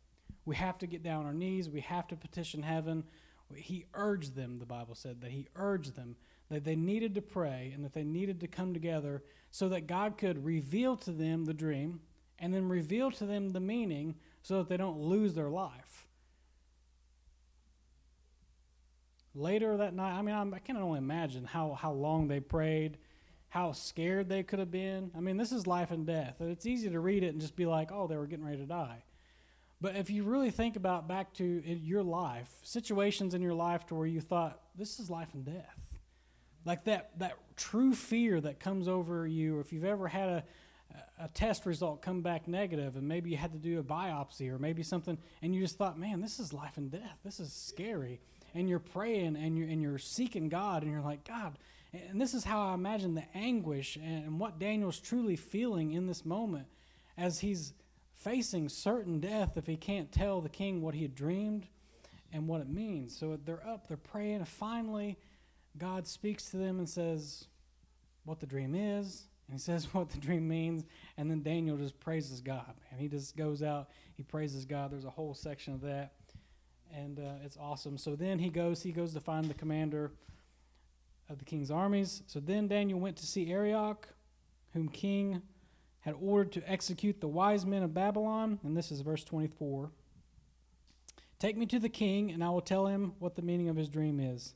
We 0.45 0.57
have 0.57 0.79
to 0.79 0.87
get 0.87 1.03
down 1.03 1.21
on 1.21 1.27
our 1.27 1.33
knees. 1.33 1.71
We 1.71 1.81
have 1.83 2.09
to 2.09 2.17
petition 2.17 2.63
heaven. 2.63 3.05
He 3.55 3.87
urged 3.95 4.35
them, 4.35 4.59
the 4.59 4.67
Bible 4.67 4.95
said, 4.95 5.21
that 5.21 5.31
he 5.31 5.49
urged 5.55 5.97
them 5.97 6.17
that 6.51 6.65
they 6.65 6.77
needed 6.77 7.15
to 7.15 7.23
pray 7.23 7.73
and 7.75 7.85
that 7.85 7.95
they 7.95 8.05
needed 8.05 8.41
to 8.41 8.47
come 8.47 8.75
together 8.75 9.23
so 9.51 9.69
that 9.71 9.87
God 9.87 10.19
could 10.19 10.45
reveal 10.45 10.97
to 10.99 11.11
them 11.11 11.45
the 11.45 11.55
dream 11.55 12.01
and 12.38 12.53
then 12.53 12.69
reveal 12.69 13.11
to 13.12 13.26
them 13.26 13.50
the 13.50 13.61
meaning 13.61 14.17
so 14.43 14.59
that 14.59 14.69
they 14.69 14.76
don't 14.76 14.99
lose 14.99 15.35
their 15.35 15.49
life. 15.49 16.07
Later 19.35 19.76
that 19.79 19.95
night, 19.95 20.17
I 20.17 20.23
mean, 20.23 20.35
I'm, 20.35 20.55
i 20.55 20.59
can 20.59 20.76
only 20.76 20.99
imagine 20.99 21.45
how, 21.45 21.73
how 21.73 21.93
long 21.93 22.29
they 22.29 22.41
prayed, 22.41 22.99
how 23.49 23.73
scared 23.73 24.29
they 24.29 24.43
could 24.43 24.61
have 24.61 24.71
been. 24.71 25.11
I 25.17 25.21
mean, 25.21 25.37
this 25.37 25.50
is 25.50 25.67
life 25.67 25.91
and 25.91 26.07
death. 26.07 26.37
It's 26.41 26.67
easy 26.67 26.91
to 26.91 27.00
read 27.00 27.25
it 27.25 27.29
and 27.29 27.41
just 27.41 27.57
be 27.57 27.67
like, 27.67 27.91
oh, 27.91 28.07
they 28.07 28.17
were 28.17 28.26
getting 28.26 28.45
ready 28.45 28.59
to 28.59 28.67
die. 28.67 29.03
But 29.81 29.97
if 29.97 30.09
you 30.09 30.25
really 30.25 30.50
think 30.50 30.76
about 30.76 31.09
back 31.09 31.35
to 31.35 31.62
uh, 31.67 31.73
your 31.73 32.03
life, 32.03 32.49
situations 32.62 33.35
in 33.35 33.43
your 33.43 33.55
life 33.55 33.85
to 33.87 33.95
where 33.95 34.07
you 34.07 34.21
thought, 34.21 34.61
this 34.76 34.99
is 34.99 35.11
life 35.11 35.35
and 35.35 35.45
death. 35.45 35.79
Like 36.64 36.85
that, 36.85 37.19
that 37.19 37.37
true 37.57 37.95
fear 37.95 38.41
that 38.41 38.61
comes 38.61 38.88
over 38.88 39.26
you, 39.26 39.61
if 39.61 39.73
you've 39.73 39.85
ever 39.85 40.09
had 40.09 40.29
a, 40.29 40.45
a 41.19 41.29
test 41.29 41.67
result 41.67 42.03
come 42.03 42.21
back 42.21 42.47
negative 42.49 42.97
and 42.97 43.07
maybe 43.07 43.31
you 43.31 43.37
had 43.37 43.53
to 43.53 43.59
do 43.59 43.79
a 43.79 43.83
biopsy 43.83 44.51
or 44.51 44.59
maybe 44.59 44.83
something 44.83 45.19
and 45.43 45.55
you 45.55 45.61
just 45.61 45.77
thought, 45.77 45.99
man, 45.99 46.21
this 46.21 46.39
is 46.39 46.53
life 46.53 46.77
and 46.77 46.91
death. 46.91 47.19
This 47.25 47.41
is 47.41 47.53
scary. 47.53 48.21
And 48.55 48.69
you're 48.69 48.79
praying 48.79 49.37
and 49.37 49.59
you're, 49.59 49.69
and 49.69 49.83
you're 49.83 49.99
seeking 49.99 50.49
God 50.49 50.83
and 50.83 50.93
you're 50.93 51.01
like, 51.01 51.27
God, 51.27 51.59
and 51.93 52.21
this 52.21 52.35
is 52.35 52.45
how 52.45 52.69
I 52.69 52.75
imagine 52.75 53.15
the 53.15 53.25
anguish 53.35 53.97
and 53.97 54.39
what 54.39 54.59
Daniel's 54.59 54.99
truly 54.99 55.37
feeling 55.37 55.93
in 55.93 56.07
this 56.07 56.25
moment 56.25 56.67
as 57.17 57.41
he's 57.41 57.73
facing 58.13 58.69
certain 58.69 59.21
death 59.21 59.57
if 59.57 59.67
he 59.67 59.77
can't 59.77 60.11
tell 60.11 60.41
the 60.41 60.49
king 60.49 60.83
what 60.83 60.95
he 60.95 61.03
had 61.03 61.15
dreamed 61.15 61.67
and 62.33 62.49
what 62.49 62.61
it 62.61 62.69
means. 62.69 63.17
So 63.17 63.39
they're 63.45 63.67
up, 63.67 63.87
they're 63.87 63.97
praying, 63.97 64.37
and 64.37 64.49
finally 64.49 65.19
God 65.77 66.07
speaks 66.07 66.51
to 66.51 66.57
them 66.57 66.79
and 66.79 66.89
says 66.89 67.47
what 68.25 68.41
the 68.41 68.47
dream 68.47 68.75
is, 68.75 69.25
and 69.47 69.55
he 69.55 69.59
says 69.59 69.85
what 69.93 70.11
the 70.11 70.19
dream 70.19 70.49
means, 70.49 70.85
and 71.17 71.31
then 71.31 71.43
Daniel 71.43 71.77
just 71.77 71.99
praises 72.01 72.41
God. 72.41 72.75
And 72.91 73.01
he 73.01 73.09
just 73.09 73.37
goes 73.37 73.63
out, 73.63 73.89
he 74.17 74.23
praises 74.23 74.65
God. 74.65 74.91
There's 74.91 75.05
a 75.05 75.11
whole 75.11 75.35
section 75.35 75.75
of 75.75 75.81
that, 75.83 76.13
and 76.95 77.19
uh, 77.19 77.45
it's 77.45 77.57
awesome. 77.57 77.99
So 77.99 78.17
then 78.17 78.39
he 78.39 78.51
goes, 78.51 78.83
he 78.83 78.93
goes 78.93 79.13
to 79.15 79.21
find 79.21 79.47
the 79.47 79.55
commander 79.55 80.13
of 81.29 81.39
the 81.39 81.45
king's 81.45 81.71
armies. 81.71 82.23
So 82.27 82.41
then 82.41 82.69
Daniel 82.69 83.01
went 83.01 83.17
to 83.17 83.27
see 83.27 83.51
Arioch, 83.51 84.09
whom 84.73 84.89
King 84.89 85.43
had 86.01 86.15
ordered 86.21 86.53
to 86.53 86.71
execute 86.71 87.21
the 87.21 87.29
wise 87.29 87.65
men 87.65 87.83
of 87.83 87.95
Babylon. 87.95 88.59
And 88.63 88.77
this 88.77 88.93
is 88.93 89.01
verse 89.01 89.25
24. 89.25 89.91
Take 91.39 91.57
me 91.57 91.67
to 91.67 91.79
the 91.79 91.89
king, 91.89 92.31
and 92.31 92.45
I 92.45 92.51
will 92.51 92.61
tell 92.61 92.87
him 92.87 93.15
what 93.19 93.37
the 93.37 93.43
meaning 93.43 93.69
of 93.69 93.77
his 93.77 93.89
dream 93.89 94.21
is. 94.21 94.55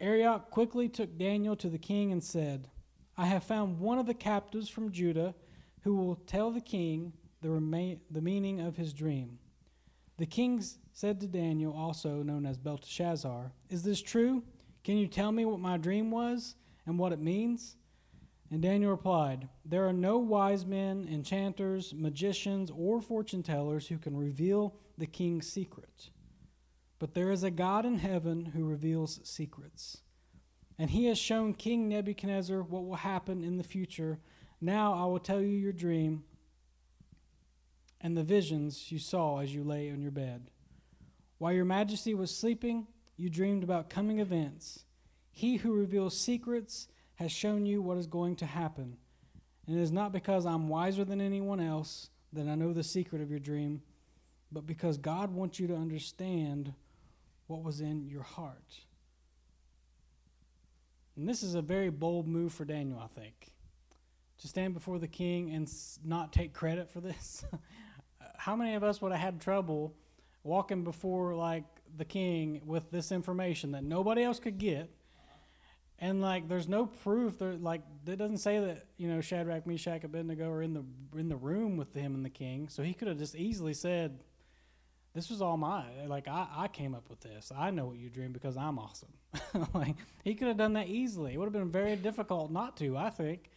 Arioch 0.00 0.50
quickly 0.50 0.88
took 0.88 1.16
Daniel 1.18 1.56
to 1.56 1.68
the 1.68 1.78
king 1.78 2.12
and 2.12 2.22
said, 2.22 2.68
I 3.16 3.26
have 3.26 3.44
found 3.44 3.78
one 3.78 3.98
of 3.98 4.06
the 4.06 4.14
captives 4.14 4.68
from 4.68 4.92
Judah 4.92 5.34
who 5.82 5.96
will 5.96 6.16
tell 6.16 6.50
the 6.50 6.60
king 6.60 7.12
the, 7.40 7.98
the 8.10 8.20
meaning 8.20 8.60
of 8.60 8.76
his 8.76 8.92
dream. 8.92 9.38
The 10.16 10.26
king 10.26 10.62
said 10.92 11.20
to 11.20 11.26
Daniel, 11.26 11.72
also 11.72 12.22
known 12.22 12.46
as 12.46 12.58
Belteshazzar, 12.58 13.52
Is 13.68 13.82
this 13.82 14.00
true? 14.00 14.42
Can 14.84 14.96
you 14.96 15.06
tell 15.06 15.32
me 15.32 15.44
what 15.44 15.60
my 15.60 15.76
dream 15.76 16.10
was 16.10 16.56
and 16.86 16.98
what 16.98 17.12
it 17.12 17.20
means? 17.20 17.76
And 18.50 18.60
Daniel 18.60 18.90
replied, 18.90 19.48
There 19.64 19.88
are 19.88 19.92
no 19.92 20.18
wise 20.18 20.66
men, 20.66 21.08
enchanters, 21.10 21.94
magicians, 21.94 22.70
or 22.70 23.00
fortune 23.00 23.42
tellers 23.42 23.88
who 23.88 23.98
can 23.98 24.16
reveal 24.16 24.74
the 24.98 25.06
king's 25.06 25.50
secret. 25.50 26.10
But 26.98 27.14
there 27.14 27.30
is 27.30 27.42
a 27.42 27.50
God 27.50 27.86
in 27.86 27.98
heaven 27.98 28.44
who 28.46 28.64
reveals 28.64 29.20
secrets. 29.24 30.02
And 30.82 30.90
he 30.90 31.04
has 31.06 31.16
shown 31.16 31.54
King 31.54 31.88
Nebuchadnezzar 31.88 32.60
what 32.60 32.84
will 32.84 32.96
happen 32.96 33.44
in 33.44 33.56
the 33.56 33.62
future. 33.62 34.18
Now 34.60 34.94
I 34.94 35.04
will 35.06 35.20
tell 35.20 35.40
you 35.40 35.46
your 35.46 35.72
dream 35.72 36.24
and 38.00 38.16
the 38.16 38.24
visions 38.24 38.90
you 38.90 38.98
saw 38.98 39.38
as 39.38 39.54
you 39.54 39.62
lay 39.62 39.92
on 39.92 40.02
your 40.02 40.10
bed. 40.10 40.50
While 41.38 41.52
your 41.52 41.64
majesty 41.64 42.14
was 42.14 42.36
sleeping, 42.36 42.88
you 43.16 43.30
dreamed 43.30 43.62
about 43.62 43.90
coming 43.90 44.18
events. 44.18 44.84
He 45.30 45.58
who 45.58 45.72
reveals 45.72 46.18
secrets 46.18 46.88
has 47.14 47.30
shown 47.30 47.64
you 47.64 47.80
what 47.80 47.96
is 47.96 48.08
going 48.08 48.34
to 48.34 48.46
happen. 48.46 48.96
And 49.68 49.78
it 49.78 49.82
is 49.82 49.92
not 49.92 50.10
because 50.10 50.44
I'm 50.44 50.68
wiser 50.68 51.04
than 51.04 51.20
anyone 51.20 51.60
else 51.60 52.10
that 52.32 52.48
I 52.48 52.56
know 52.56 52.72
the 52.72 52.82
secret 52.82 53.22
of 53.22 53.30
your 53.30 53.38
dream, 53.38 53.82
but 54.50 54.66
because 54.66 54.98
God 54.98 55.32
wants 55.32 55.60
you 55.60 55.68
to 55.68 55.76
understand 55.76 56.74
what 57.46 57.62
was 57.62 57.80
in 57.80 58.08
your 58.08 58.24
heart. 58.24 58.80
And 61.16 61.28
this 61.28 61.42
is 61.42 61.54
a 61.54 61.62
very 61.62 61.90
bold 61.90 62.26
move 62.26 62.52
for 62.52 62.64
Daniel, 62.64 62.98
I 62.98 63.08
think. 63.20 63.52
To 64.38 64.48
stand 64.48 64.74
before 64.74 64.98
the 64.98 65.08
king 65.08 65.50
and 65.50 65.68
not 66.04 66.32
take 66.32 66.52
credit 66.52 66.90
for 66.90 67.00
this. 67.00 67.44
How 68.36 68.56
many 68.56 68.74
of 68.74 68.82
us 68.82 69.00
would 69.00 69.12
have 69.12 69.20
had 69.20 69.40
trouble 69.40 69.94
walking 70.42 70.82
before 70.82 71.34
like 71.34 71.64
the 71.96 72.04
king 72.04 72.62
with 72.64 72.90
this 72.90 73.12
information 73.12 73.72
that 73.72 73.84
nobody 73.84 74.22
else 74.22 74.40
could 74.40 74.58
get? 74.58 74.90
And 75.98 76.20
like, 76.20 76.48
there's 76.48 76.66
no 76.66 76.86
proof. 76.86 77.38
There, 77.38 77.54
like, 77.54 77.82
it 78.06 78.16
doesn't 78.16 78.38
say 78.38 78.58
that 78.58 78.86
you 78.96 79.06
know 79.06 79.20
Shadrach, 79.20 79.68
Meshach, 79.68 80.02
Abednego 80.02 80.50
are 80.50 80.62
in 80.62 80.74
the 80.74 80.84
in 81.16 81.28
the 81.28 81.36
room 81.36 81.76
with 81.76 81.94
him 81.94 82.16
and 82.16 82.24
the 82.24 82.30
king. 82.30 82.68
So 82.68 82.82
he 82.82 82.92
could 82.92 83.06
have 83.06 83.18
just 83.18 83.36
easily 83.36 83.74
said, 83.74 84.24
this 85.14 85.28
was 85.28 85.42
all 85.42 85.56
my 85.56 85.84
like 86.06 86.28
I, 86.28 86.46
I 86.56 86.68
came 86.68 86.94
up 86.94 87.08
with 87.10 87.20
this. 87.20 87.52
I 87.56 87.70
know 87.70 87.86
what 87.86 87.98
you 87.98 88.08
dream 88.08 88.32
because 88.32 88.56
i'm 88.56 88.78
awesome. 88.78 89.12
Like 89.74 89.96
he 90.24 90.34
could 90.34 90.48
have 90.48 90.56
done 90.56 90.74
that 90.74 90.88
easily. 90.88 91.34
It 91.34 91.38
would 91.38 91.46
have 91.46 91.52
been 91.52 91.70
very 91.70 91.96
difficult 91.96 92.50
not 92.50 92.76
to 92.78 92.96
i 92.96 93.10
think. 93.10 93.50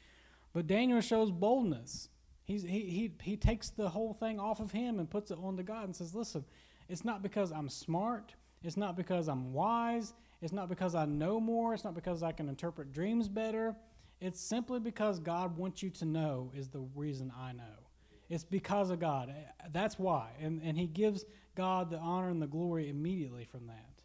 But 0.54 0.68
daniel 0.68 1.02
shows 1.02 1.32
boldness. 1.32 2.10
He's, 2.44 2.62
he, 2.62 2.82
he, 2.82 3.12
he 3.24 3.38
takes 3.38 3.70
the 3.72 3.90
whole 3.90 4.14
thing 4.14 4.40
off 4.40 4.60
of 4.60 4.72
him 4.72 5.00
and 5.00 5.10
puts 5.10 5.32
it 5.32 5.38
onto 5.42 5.64
god 5.64 5.86
and 5.86 5.96
says 5.96 6.14
listen 6.14 6.46
it's 6.90 7.04
not 7.06 7.24
because 7.24 7.52
i'm 7.52 7.70
smart. 7.70 8.34
It's 8.64 8.78
not 8.78 8.96
because 8.96 9.28
i'm 9.28 9.54
wise. 9.54 10.14
It's 10.42 10.54
not 10.54 10.70
because 10.70 10.96
i 10.96 11.06
know 11.06 11.40
more. 11.40 11.74
It's 11.74 11.84
not 11.84 11.96
because 11.96 12.24
i 12.24 12.32
can 12.32 12.50
interpret 12.50 12.92
dreams 12.92 13.28
better. 13.30 13.76
It's 14.22 14.40
simply 14.40 14.80
because 14.80 15.20
god 15.20 15.58
wants 15.58 15.82
you 15.84 15.90
to 15.92 16.06
know 16.06 16.52
is 16.56 16.70
the 16.70 16.86
reason 16.96 17.32
i 17.38 17.52
know 17.52 17.85
it's 18.30 18.44
because 18.44 18.90
of 18.90 19.00
God. 19.00 19.34
That's 19.72 20.00
why. 20.00 20.30
And, 20.42 20.62
and 20.64 20.78
he 20.78 20.88
gives 20.88 21.26
God 21.56 21.90
the 21.90 21.98
honor 21.98 22.30
and 22.30 22.42
the 22.42 22.48
glory 22.48 22.90
immediately 22.90 23.46
from 23.46 23.68
that. 23.68 23.96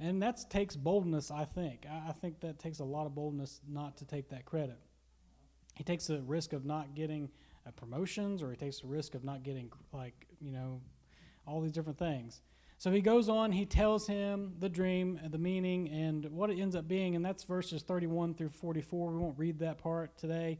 And 0.00 0.20
that 0.22 0.50
takes 0.50 0.76
boldness, 0.76 1.30
I 1.30 1.44
think. 1.44 1.86
I, 1.90 2.10
I 2.10 2.12
think 2.12 2.40
that 2.40 2.58
takes 2.58 2.80
a 2.80 2.84
lot 2.84 3.06
of 3.06 3.14
boldness 3.14 3.60
not 3.68 3.96
to 3.98 4.04
take 4.04 4.28
that 4.30 4.44
credit. 4.44 4.78
He 5.76 5.84
takes 5.84 6.06
the 6.06 6.20
risk 6.22 6.52
of 6.52 6.64
not 6.64 6.94
getting 6.94 7.28
uh, 7.66 7.70
promotions, 7.72 8.42
or 8.42 8.50
he 8.50 8.56
takes 8.56 8.80
the 8.80 8.86
risk 8.86 9.14
of 9.14 9.24
not 9.24 9.42
getting, 9.42 9.70
like, 9.92 10.26
you 10.40 10.52
know, 10.52 10.80
all 11.46 11.60
these 11.60 11.72
different 11.72 11.98
things. 11.98 12.40
So 12.78 12.90
he 12.90 13.00
goes 13.00 13.28
on, 13.28 13.52
he 13.52 13.64
tells 13.64 14.06
him 14.06 14.54
the 14.58 14.68
dream, 14.68 15.20
the 15.30 15.38
meaning, 15.38 15.88
and 15.88 16.24
what 16.26 16.50
it 16.50 16.58
ends 16.58 16.74
up 16.74 16.88
being, 16.88 17.14
and 17.16 17.24
that's 17.24 17.44
verses 17.44 17.82
31 17.82 18.34
through 18.34 18.50
44. 18.50 19.12
We 19.12 19.18
won't 19.18 19.38
read 19.38 19.60
that 19.60 19.78
part 19.78 20.16
today. 20.18 20.58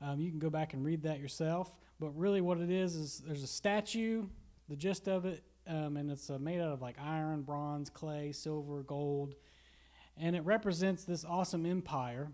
Um, 0.00 0.20
you 0.20 0.30
can 0.30 0.38
go 0.38 0.50
back 0.50 0.74
and 0.74 0.84
read 0.84 1.02
that 1.02 1.18
yourself. 1.18 1.74
But 2.00 2.16
really, 2.16 2.40
what 2.40 2.58
it 2.58 2.70
is 2.70 2.94
is 2.94 3.22
there's 3.26 3.42
a 3.42 3.48
statue. 3.48 4.26
The 4.68 4.76
gist 4.76 5.08
of 5.08 5.24
it, 5.24 5.42
um, 5.66 5.96
and 5.96 6.10
it's 6.10 6.30
uh, 6.30 6.38
made 6.38 6.60
out 6.60 6.72
of 6.72 6.82
like 6.82 6.96
iron, 7.00 7.42
bronze, 7.42 7.90
clay, 7.90 8.32
silver, 8.32 8.82
gold, 8.82 9.34
and 10.16 10.36
it 10.36 10.44
represents 10.44 11.04
this 11.04 11.24
awesome 11.24 11.66
empire. 11.66 12.28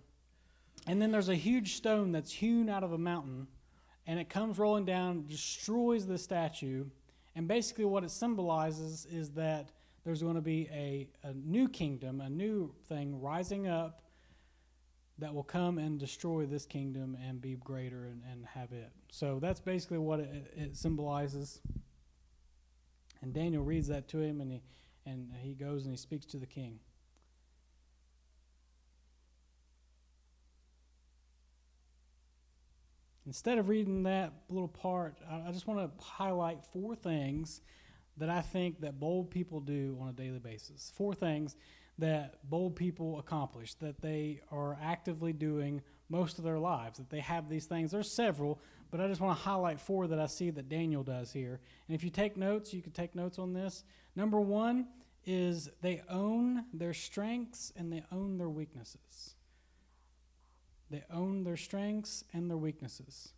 And 0.86 1.00
then 1.00 1.10
there's 1.10 1.28
a 1.28 1.34
huge 1.34 1.76
stone 1.76 2.12
that's 2.12 2.32
hewn 2.32 2.68
out 2.68 2.82
of 2.82 2.92
a 2.92 2.98
mountain, 2.98 3.46
and 4.06 4.18
it 4.18 4.28
comes 4.28 4.58
rolling 4.58 4.84
down, 4.84 5.26
destroys 5.28 6.06
the 6.06 6.18
statue, 6.18 6.84
and 7.36 7.48
basically 7.48 7.84
what 7.84 8.04
it 8.04 8.10
symbolizes 8.10 9.06
is 9.06 9.30
that 9.30 9.70
there's 10.04 10.22
going 10.22 10.34
to 10.34 10.42
be 10.42 10.68
a, 10.72 11.08
a 11.22 11.32
new 11.32 11.68
kingdom, 11.68 12.20
a 12.20 12.28
new 12.28 12.72
thing 12.88 13.20
rising 13.20 13.66
up 13.66 14.02
that 15.18 15.32
will 15.32 15.44
come 15.44 15.78
and 15.78 15.98
destroy 15.98 16.44
this 16.44 16.66
kingdom 16.66 17.16
and 17.26 17.40
be 17.40 17.56
greater 17.56 18.06
and, 18.06 18.22
and 18.30 18.44
have 18.46 18.72
it. 18.72 18.90
So 19.10 19.38
that's 19.40 19.60
basically 19.60 19.98
what 19.98 20.20
it, 20.20 20.52
it 20.56 20.76
symbolizes. 20.76 21.60
And 23.22 23.32
Daniel 23.32 23.62
reads 23.62 23.88
that 23.88 24.08
to 24.08 24.18
him, 24.18 24.40
and 24.40 24.50
he, 24.50 24.62
and 25.06 25.30
he 25.40 25.54
goes 25.54 25.84
and 25.84 25.92
he 25.92 25.96
speaks 25.96 26.26
to 26.26 26.36
the 26.36 26.46
king. 26.46 26.80
Instead 33.26 33.56
of 33.56 33.68
reading 33.68 34.02
that 34.02 34.32
little 34.50 34.68
part, 34.68 35.16
I, 35.30 35.48
I 35.48 35.52
just 35.52 35.66
want 35.66 35.80
to 35.80 36.04
highlight 36.04 36.58
four 36.72 36.94
things 36.94 37.62
that 38.16 38.28
I 38.28 38.42
think 38.42 38.80
that 38.80 39.00
bold 39.00 39.30
people 39.30 39.60
do 39.60 39.96
on 40.00 40.08
a 40.08 40.12
daily 40.12 40.38
basis. 40.38 40.92
Four 40.94 41.14
things 41.14 41.56
that 41.98 42.38
bold 42.48 42.76
people 42.76 43.18
accomplish, 43.18 43.74
that 43.74 44.00
they 44.00 44.40
are 44.50 44.76
actively 44.82 45.32
doing 45.32 45.80
most 46.08 46.38
of 46.38 46.44
their 46.44 46.58
lives, 46.58 46.98
that 46.98 47.10
they 47.10 47.20
have 47.20 47.48
these 47.48 47.66
things. 47.66 47.90
There's 47.90 48.10
several, 48.10 48.60
but 48.90 49.00
I 49.00 49.08
just 49.08 49.20
want 49.20 49.38
to 49.38 49.44
highlight 49.44 49.80
four 49.80 50.06
that 50.08 50.18
I 50.18 50.26
see 50.26 50.50
that 50.50 50.68
Daniel 50.68 51.02
does 51.02 51.32
here. 51.32 51.60
And 51.88 51.94
if 51.94 52.02
you 52.04 52.10
take 52.10 52.36
notes, 52.36 52.74
you 52.74 52.82
can 52.82 52.92
take 52.92 53.14
notes 53.14 53.38
on 53.38 53.52
this. 53.52 53.84
Number 54.16 54.40
one 54.40 54.86
is 55.24 55.70
they 55.80 56.02
own 56.08 56.64
their 56.72 56.94
strengths 56.94 57.72
and 57.76 57.92
they 57.92 58.04
own 58.12 58.38
their 58.38 58.48
weaknesses. 58.48 59.34
They 60.90 61.04
own 61.10 61.44
their 61.44 61.56
strengths 61.56 62.24
and 62.32 62.50
their 62.50 62.56
weaknesses. 62.56 63.32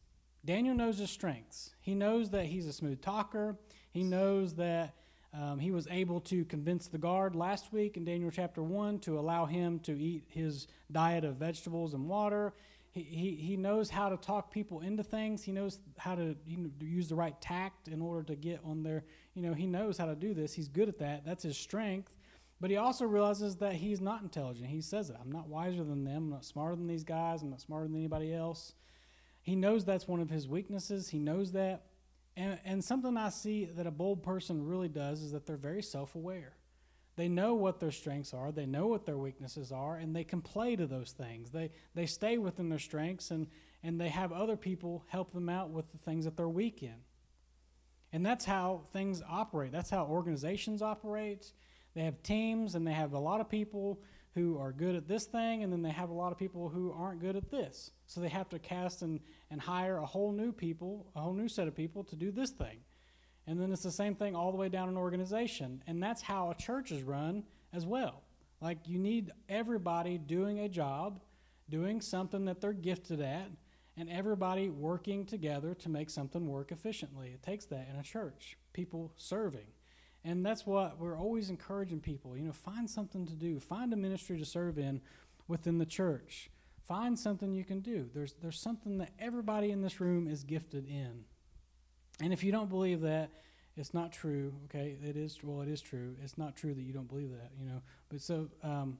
Daniel 0.44 0.74
knows 0.74 0.98
his 0.98 1.10
strengths. 1.10 1.70
He 1.80 1.94
knows 1.94 2.30
that 2.30 2.46
he's 2.46 2.66
a 2.66 2.72
smooth 2.72 3.00
talker. 3.00 3.56
He 3.90 4.02
knows 4.02 4.54
that 4.54 4.94
um, 5.34 5.58
he 5.58 5.70
was 5.70 5.86
able 5.90 6.20
to 6.22 6.44
convince 6.46 6.88
the 6.88 6.98
guard 6.98 7.36
last 7.36 7.72
week 7.72 7.96
in 7.96 8.04
Daniel 8.04 8.30
chapter 8.30 8.62
1 8.62 9.00
to 9.00 9.18
allow 9.18 9.44
him 9.44 9.78
to 9.80 9.92
eat 9.92 10.24
his 10.28 10.66
diet 10.90 11.24
of 11.24 11.36
vegetables 11.36 11.94
and 11.94 12.08
water. 12.08 12.54
He, 12.92 13.02
he, 13.02 13.30
he 13.34 13.56
knows 13.56 13.90
how 13.90 14.08
to 14.08 14.16
talk 14.16 14.50
people 14.50 14.80
into 14.80 15.02
things. 15.02 15.42
He 15.42 15.52
knows 15.52 15.80
how 15.98 16.14
to 16.14 16.34
you 16.46 16.56
know, 16.56 16.70
use 16.80 17.08
the 17.08 17.14
right 17.14 17.38
tact 17.40 17.88
in 17.88 18.00
order 18.00 18.22
to 18.22 18.34
get 18.34 18.60
on 18.64 18.82
their, 18.82 19.04
you 19.34 19.42
know, 19.42 19.52
he 19.52 19.66
knows 19.66 19.98
how 19.98 20.06
to 20.06 20.14
do 20.14 20.32
this. 20.32 20.54
He's 20.54 20.68
good 20.68 20.88
at 20.88 20.98
that. 21.00 21.26
That's 21.26 21.42
his 21.42 21.58
strength. 21.58 22.12
But 22.58 22.70
he 22.70 22.78
also 22.78 23.04
realizes 23.04 23.56
that 23.56 23.74
he's 23.74 24.00
not 24.00 24.22
intelligent. 24.22 24.68
He 24.68 24.80
says 24.80 25.10
it. 25.10 25.16
I'm 25.20 25.30
not 25.30 25.48
wiser 25.48 25.84
than 25.84 26.04
them. 26.04 26.16
I'm 26.16 26.30
not 26.30 26.44
smarter 26.46 26.74
than 26.74 26.86
these 26.86 27.04
guys. 27.04 27.42
I'm 27.42 27.50
not 27.50 27.60
smarter 27.60 27.86
than 27.86 27.96
anybody 27.96 28.32
else. 28.32 28.72
He 29.42 29.54
knows 29.54 29.84
that's 29.84 30.08
one 30.08 30.20
of 30.20 30.30
his 30.30 30.48
weaknesses. 30.48 31.08
He 31.10 31.18
knows 31.18 31.52
that. 31.52 31.82
And, 32.36 32.58
and 32.64 32.84
something 32.84 33.16
I 33.16 33.30
see 33.30 33.64
that 33.64 33.86
a 33.86 33.90
bold 33.90 34.22
person 34.22 34.66
really 34.66 34.88
does 34.88 35.22
is 35.22 35.32
that 35.32 35.46
they're 35.46 35.56
very 35.56 35.82
self 35.82 36.14
aware. 36.14 36.52
They 37.16 37.28
know 37.28 37.54
what 37.54 37.80
their 37.80 37.90
strengths 37.90 38.34
are, 38.34 38.52
they 38.52 38.66
know 38.66 38.88
what 38.88 39.06
their 39.06 39.16
weaknesses 39.16 39.72
are, 39.72 39.96
and 39.96 40.14
they 40.14 40.24
can 40.24 40.42
play 40.42 40.76
to 40.76 40.86
those 40.86 41.12
things. 41.12 41.50
They, 41.50 41.70
they 41.94 42.04
stay 42.04 42.36
within 42.36 42.68
their 42.68 42.78
strengths 42.78 43.30
and, 43.30 43.46
and 43.82 43.98
they 43.98 44.10
have 44.10 44.32
other 44.32 44.56
people 44.56 45.02
help 45.08 45.32
them 45.32 45.48
out 45.48 45.70
with 45.70 45.90
the 45.92 45.98
things 45.98 46.26
that 46.26 46.36
they're 46.36 46.48
weak 46.48 46.82
in. 46.82 46.96
And 48.12 48.24
that's 48.24 48.44
how 48.44 48.82
things 48.92 49.22
operate. 49.28 49.72
That's 49.72 49.90
how 49.90 50.04
organizations 50.06 50.82
operate. 50.82 51.52
They 51.94 52.02
have 52.02 52.22
teams 52.22 52.74
and 52.74 52.86
they 52.86 52.92
have 52.92 53.14
a 53.14 53.18
lot 53.18 53.40
of 53.40 53.48
people 53.48 54.00
who 54.36 54.58
are 54.58 54.70
good 54.70 54.94
at 54.94 55.08
this 55.08 55.24
thing, 55.24 55.62
and 55.62 55.72
then 55.72 55.80
they 55.80 55.90
have 55.90 56.10
a 56.10 56.12
lot 56.12 56.30
of 56.30 56.36
people 56.36 56.68
who 56.68 56.92
aren't 56.92 57.20
good 57.22 57.36
at 57.36 57.50
this. 57.50 57.90
So 58.06 58.20
they 58.20 58.28
have 58.28 58.50
to 58.50 58.58
cast 58.58 59.00
and, 59.00 59.18
and 59.50 59.58
hire 59.58 59.96
a 59.96 60.04
whole 60.04 60.30
new 60.30 60.52
people, 60.52 61.06
a 61.16 61.20
whole 61.20 61.32
new 61.32 61.48
set 61.48 61.66
of 61.66 61.74
people 61.74 62.04
to 62.04 62.16
do 62.16 62.30
this 62.30 62.50
thing. 62.50 62.80
And 63.46 63.58
then 63.58 63.72
it's 63.72 63.82
the 63.82 63.90
same 63.90 64.14
thing 64.14 64.36
all 64.36 64.50
the 64.52 64.58
way 64.58 64.68
down 64.68 64.90
an 64.90 64.96
organization. 64.98 65.82
And 65.86 66.02
that's 66.02 66.20
how 66.20 66.50
a 66.50 66.54
church 66.54 66.92
is 66.92 67.02
run 67.02 67.44
as 67.72 67.86
well. 67.86 68.24
Like 68.60 68.78
you 68.86 68.98
need 68.98 69.30
everybody 69.48 70.18
doing 70.18 70.60
a 70.60 70.68
job, 70.68 71.22
doing 71.70 72.02
something 72.02 72.44
that 72.44 72.60
they're 72.60 72.74
gifted 72.74 73.22
at, 73.22 73.48
and 73.96 74.10
everybody 74.10 74.68
working 74.68 75.24
together 75.24 75.72
to 75.76 75.88
make 75.88 76.10
something 76.10 76.46
work 76.46 76.72
efficiently. 76.72 77.28
It 77.28 77.42
takes 77.42 77.64
that 77.66 77.88
in 77.90 77.98
a 77.98 78.02
church, 78.02 78.58
people 78.74 79.14
serving. 79.16 79.68
And 80.26 80.44
that's 80.44 80.66
what 80.66 80.98
we're 80.98 81.16
always 81.16 81.50
encouraging 81.50 82.00
people. 82.00 82.36
You 82.36 82.44
know, 82.46 82.52
find 82.52 82.90
something 82.90 83.26
to 83.26 83.34
do, 83.34 83.60
find 83.60 83.92
a 83.92 83.96
ministry 83.96 84.36
to 84.38 84.44
serve 84.44 84.76
in 84.76 85.00
within 85.46 85.78
the 85.78 85.86
church. 85.86 86.50
Find 86.88 87.16
something 87.16 87.52
you 87.52 87.64
can 87.64 87.80
do. 87.80 88.10
There's, 88.12 88.34
there's 88.42 88.58
something 88.58 88.98
that 88.98 89.10
everybody 89.20 89.70
in 89.70 89.82
this 89.82 90.00
room 90.00 90.26
is 90.26 90.42
gifted 90.42 90.88
in. 90.88 91.24
And 92.20 92.32
if 92.32 92.42
you 92.42 92.50
don't 92.50 92.68
believe 92.68 93.02
that, 93.02 93.30
it's 93.76 93.94
not 93.94 94.10
true. 94.10 94.52
Okay, 94.64 94.96
it 95.04 95.16
is 95.16 95.38
well, 95.44 95.62
it 95.62 95.68
is 95.68 95.80
true. 95.80 96.16
It's 96.24 96.36
not 96.36 96.56
true 96.56 96.74
that 96.74 96.82
you 96.82 96.92
don't 96.92 97.08
believe 97.08 97.30
that, 97.30 97.50
you 97.60 97.68
know. 97.68 97.82
But 98.08 98.20
so, 98.20 98.48
um, 98.64 98.98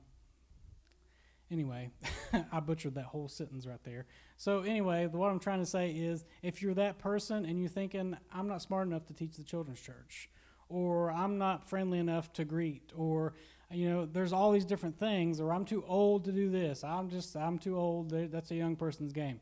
anyway, 1.51 1.91
I 2.53 2.59
butchered 2.61 2.95
that 2.95 3.05
whole 3.05 3.27
sentence 3.27 3.65
right 3.65 3.83
there. 3.83 4.05
So 4.37 4.61
anyway, 4.61 5.07
what 5.07 5.29
I'm 5.29 5.39
trying 5.39 5.59
to 5.59 5.65
say 5.65 5.91
is, 5.91 6.23
if 6.41 6.61
you're 6.61 6.75
that 6.75 6.99
person 6.99 7.43
and 7.43 7.59
you're 7.59 7.69
thinking, 7.69 8.15
I'm 8.31 8.47
not 8.47 8.61
smart 8.61 8.87
enough 8.87 9.05
to 9.07 9.13
teach 9.13 9.35
the 9.35 9.43
children's 9.43 9.81
church, 9.81 10.29
or 10.69 11.11
I'm 11.11 11.37
not 11.37 11.69
friendly 11.69 11.99
enough 11.99 12.31
to 12.33 12.45
greet, 12.45 12.91
or 12.95 13.33
you 13.71 13.89
know, 13.89 14.05
there's 14.05 14.31
all 14.31 14.51
these 14.51 14.65
different 14.65 14.97
things, 14.97 15.41
or 15.41 15.53
I'm 15.53 15.65
too 15.65 15.83
old 15.87 16.25
to 16.25 16.31
do 16.31 16.49
this. 16.49 16.83
I'm 16.83 17.09
just, 17.09 17.35
I'm 17.35 17.57
too 17.57 17.77
old. 17.77 18.09
That's 18.09 18.51
a 18.51 18.55
young 18.55 18.75
person's 18.75 19.11
game. 19.11 19.41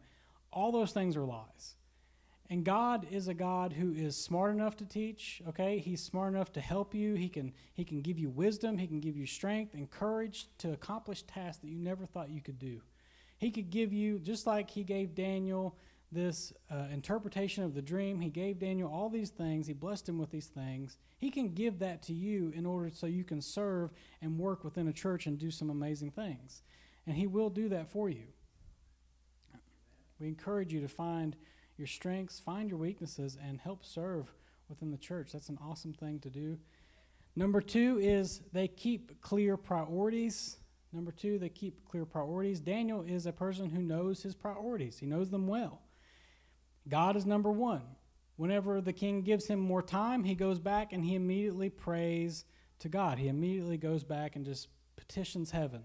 All 0.52 0.72
those 0.72 0.92
things 0.92 1.16
are 1.16 1.26
lies. 1.26 1.76
And 2.50 2.64
God 2.64 3.08
is 3.10 3.28
a 3.28 3.34
God 3.34 3.74
who 3.74 3.94
is 3.94 4.16
smart 4.16 4.54
enough 4.54 4.78
to 4.78 4.86
teach, 4.86 5.42
okay? 5.50 5.80
He's 5.80 6.02
smart 6.02 6.34
enough 6.34 6.52
to 6.54 6.62
help 6.62 6.94
you. 6.94 7.16
He 7.16 7.28
can, 7.28 7.54
he 7.74 7.84
can 7.84 8.02
give 8.02 8.20
you 8.20 8.30
wisdom, 8.30 8.78
He 8.78 8.88
can 8.88 9.00
give 9.00 9.18
you 9.18 9.26
strength 9.26 9.74
and 9.74 9.90
courage 9.90 10.48
to 10.60 10.72
accomplish 10.72 11.24
tasks 11.24 11.62
that 11.62 11.70
you 11.70 11.80
never 11.80 12.06
thought 12.06 12.30
you 12.30 12.42
could 12.42 12.60
do. 12.60 12.82
He 13.38 13.50
could 13.50 13.72
give 13.72 13.92
you, 13.92 14.20
just 14.20 14.46
like 14.46 14.70
He 14.70 14.84
gave 14.84 15.16
Daniel 15.16 15.76
this 16.16 16.54
uh, 16.72 16.86
interpretation 16.92 17.64
of 17.64 17.76
the 17.76 17.82
dream. 17.82 18.22
He 18.22 18.30
gave 18.30 18.58
Daniel 18.58 18.90
all 18.92 19.10
these 19.10 19.30
things. 19.30 19.68
He 19.68 19.74
blessed 19.74 20.10
him 20.10 20.18
with 20.18 20.32
these 20.32 20.48
things. 20.48 20.98
He 21.18 21.30
can 21.30 21.54
give 21.54 21.80
that 21.80 22.02
to 22.04 22.14
you 22.14 22.52
in 22.56 22.66
order 22.66 22.90
so 22.92 23.06
you 23.06 23.24
can 23.24 23.42
serve 23.42 23.92
and 24.22 24.40
work 24.40 24.64
within 24.64 24.88
a 24.88 24.94
church 24.94 25.28
and 25.28 25.38
do 25.38 25.52
some 25.52 25.70
amazing 25.70 26.12
things. 26.12 26.64
And 27.06 27.16
He 27.16 27.28
will 27.28 27.50
do 27.50 27.70
that 27.70 27.92
for 27.92 28.10
you. 28.10 28.28
We 30.20 30.28
encourage 30.28 30.74
you 30.74 30.82
to 30.82 30.88
find 30.88 31.36
your 31.78 31.88
strengths, 31.88 32.40
find 32.40 32.70
your 32.70 32.80
weaknesses, 32.80 33.38
and 33.46 33.60
help 33.60 33.86
serve 33.86 34.32
within 34.70 34.92
the 34.92 34.98
church. 34.98 35.32
That's 35.34 35.50
an 35.50 35.60
awesome 35.62 35.94
thing 35.94 36.20
to 36.22 36.30
do. 36.30 36.58
Number 37.36 37.60
two 37.60 38.00
is 38.02 38.42
they 38.54 38.68
keep 38.68 39.22
clear 39.22 39.58
priorities. 39.58 40.58
Number 40.94 41.12
two, 41.12 41.38
they 41.38 41.50
keep 41.50 41.84
clear 41.90 42.06
priorities. 42.06 42.62
Daniel 42.62 43.04
is 43.04 43.26
a 43.26 43.34
person 43.34 43.70
who 43.70 43.82
knows 43.82 44.24
his 44.24 44.34
priorities, 44.34 44.98
he 44.98 45.06
knows 45.06 45.30
them 45.30 45.48
well. 45.48 45.82
God 46.88 47.16
is 47.16 47.26
number 47.26 47.52
one. 47.52 47.82
Whenever 48.38 48.82
the 48.82 48.94
king 48.94 49.22
gives 49.22 49.48
him 49.48 49.60
more 49.60 49.82
time, 49.82 50.24
he 50.24 50.36
goes 50.36 50.60
back 50.60 50.92
and 50.92 51.04
he 51.04 51.16
immediately 51.16 51.70
prays 51.70 52.46
to 52.80 52.90
God. 52.90 53.18
He 53.18 53.28
immediately 53.28 53.78
goes 53.78 54.04
back 54.04 54.36
and 54.36 54.46
just 54.46 54.68
petitions 54.98 55.52
heaven. 55.52 55.84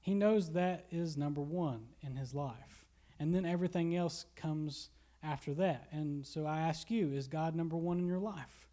He 0.00 0.14
knows 0.14 0.52
that 0.52 0.86
is 0.90 1.16
number 1.16 1.40
one 1.40 1.86
in 2.00 2.16
his 2.16 2.32
life. 2.32 2.86
And 3.18 3.34
then 3.34 3.44
everything 3.44 3.94
else 3.94 4.26
comes 4.36 4.90
after 5.22 5.52
that. 5.54 5.88
And 5.90 6.26
so 6.26 6.46
I 6.46 6.60
ask 6.60 6.90
you, 6.90 7.12
is 7.12 7.28
God 7.28 7.54
number 7.54 7.76
one 7.76 7.98
in 7.98 8.06
your 8.06 8.18
life? 8.18 8.68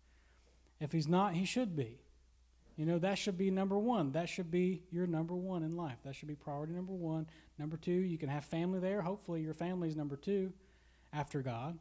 If 0.80 0.92
he's 0.92 1.08
not, 1.08 1.34
he 1.34 1.46
should 1.46 1.76
be. 1.76 2.00
You 2.76 2.86
know, 2.86 3.00
that 3.00 3.18
should 3.18 3.38
be 3.38 3.52
number 3.52 3.78
one. 3.78 4.12
That 4.14 4.30
should 4.30 4.50
be 4.50 4.84
your 4.92 5.08
number 5.08 5.36
one 5.36 5.64
in 5.64 5.76
life. 5.76 5.98
That 6.04 6.16
should 6.16 6.28
be 6.28 6.36
priority 6.36 6.74
number 6.74 6.94
one. 6.94 7.28
Number 7.60 7.78
two, 7.78 7.92
you 7.92 8.18
can 8.18 8.30
have 8.30 8.46
family 8.46 8.80
there. 8.80 9.02
Hopefully, 9.02 9.42
your 9.42 9.54
family 9.54 9.88
is 9.88 9.96
number 9.96 10.16
two 10.16 10.52
after 11.14 11.42
God. 11.42 11.78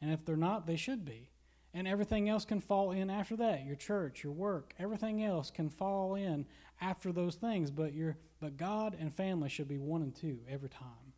And 0.00 0.12
if 0.12 0.24
they're 0.24 0.36
not, 0.36 0.66
they 0.66 0.76
should 0.76 1.04
be. 1.04 1.30
And 1.74 1.86
everything 1.86 2.28
else 2.28 2.44
can 2.44 2.60
fall 2.60 2.92
in 2.92 3.10
after 3.10 3.36
that. 3.36 3.64
Your 3.64 3.76
church, 3.76 4.24
your 4.24 4.32
work, 4.32 4.72
everything 4.78 5.22
else 5.22 5.50
can 5.50 5.68
fall 5.68 6.14
in 6.14 6.46
after 6.80 7.12
those 7.12 7.34
things. 7.34 7.70
But 7.70 7.92
your 7.92 8.16
but 8.40 8.56
God 8.56 8.96
and 8.98 9.12
family 9.12 9.48
should 9.48 9.68
be 9.68 9.78
one 9.78 10.02
and 10.02 10.14
two 10.14 10.38
every 10.48 10.68
time. 10.68 11.12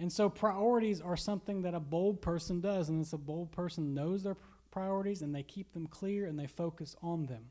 And 0.00 0.12
so 0.12 0.30
priorities 0.30 1.00
are 1.00 1.16
something 1.16 1.62
that 1.62 1.74
a 1.74 1.80
bold 1.80 2.22
person 2.22 2.60
does, 2.60 2.88
and 2.88 3.00
it's 3.00 3.12
a 3.12 3.18
bold 3.18 3.52
person 3.52 3.94
knows 3.94 4.22
their 4.22 4.36
priorities 4.70 5.22
and 5.22 5.34
they 5.34 5.42
keep 5.42 5.72
them 5.72 5.86
clear 5.86 6.26
and 6.26 6.38
they 6.38 6.46
focus 6.46 6.94
on 7.02 7.26
them. 7.26 7.44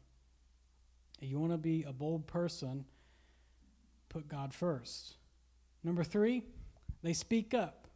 You 1.20 1.40
want 1.40 1.52
to 1.52 1.58
be 1.58 1.84
a 1.84 1.92
bold 1.92 2.28
person, 2.28 2.86
put 4.10 4.28
God 4.28 4.54
first. 4.54 5.18
Number 5.84 6.04
three, 6.04 6.44
they 7.02 7.14
speak 7.14 7.54
up. 7.54 7.87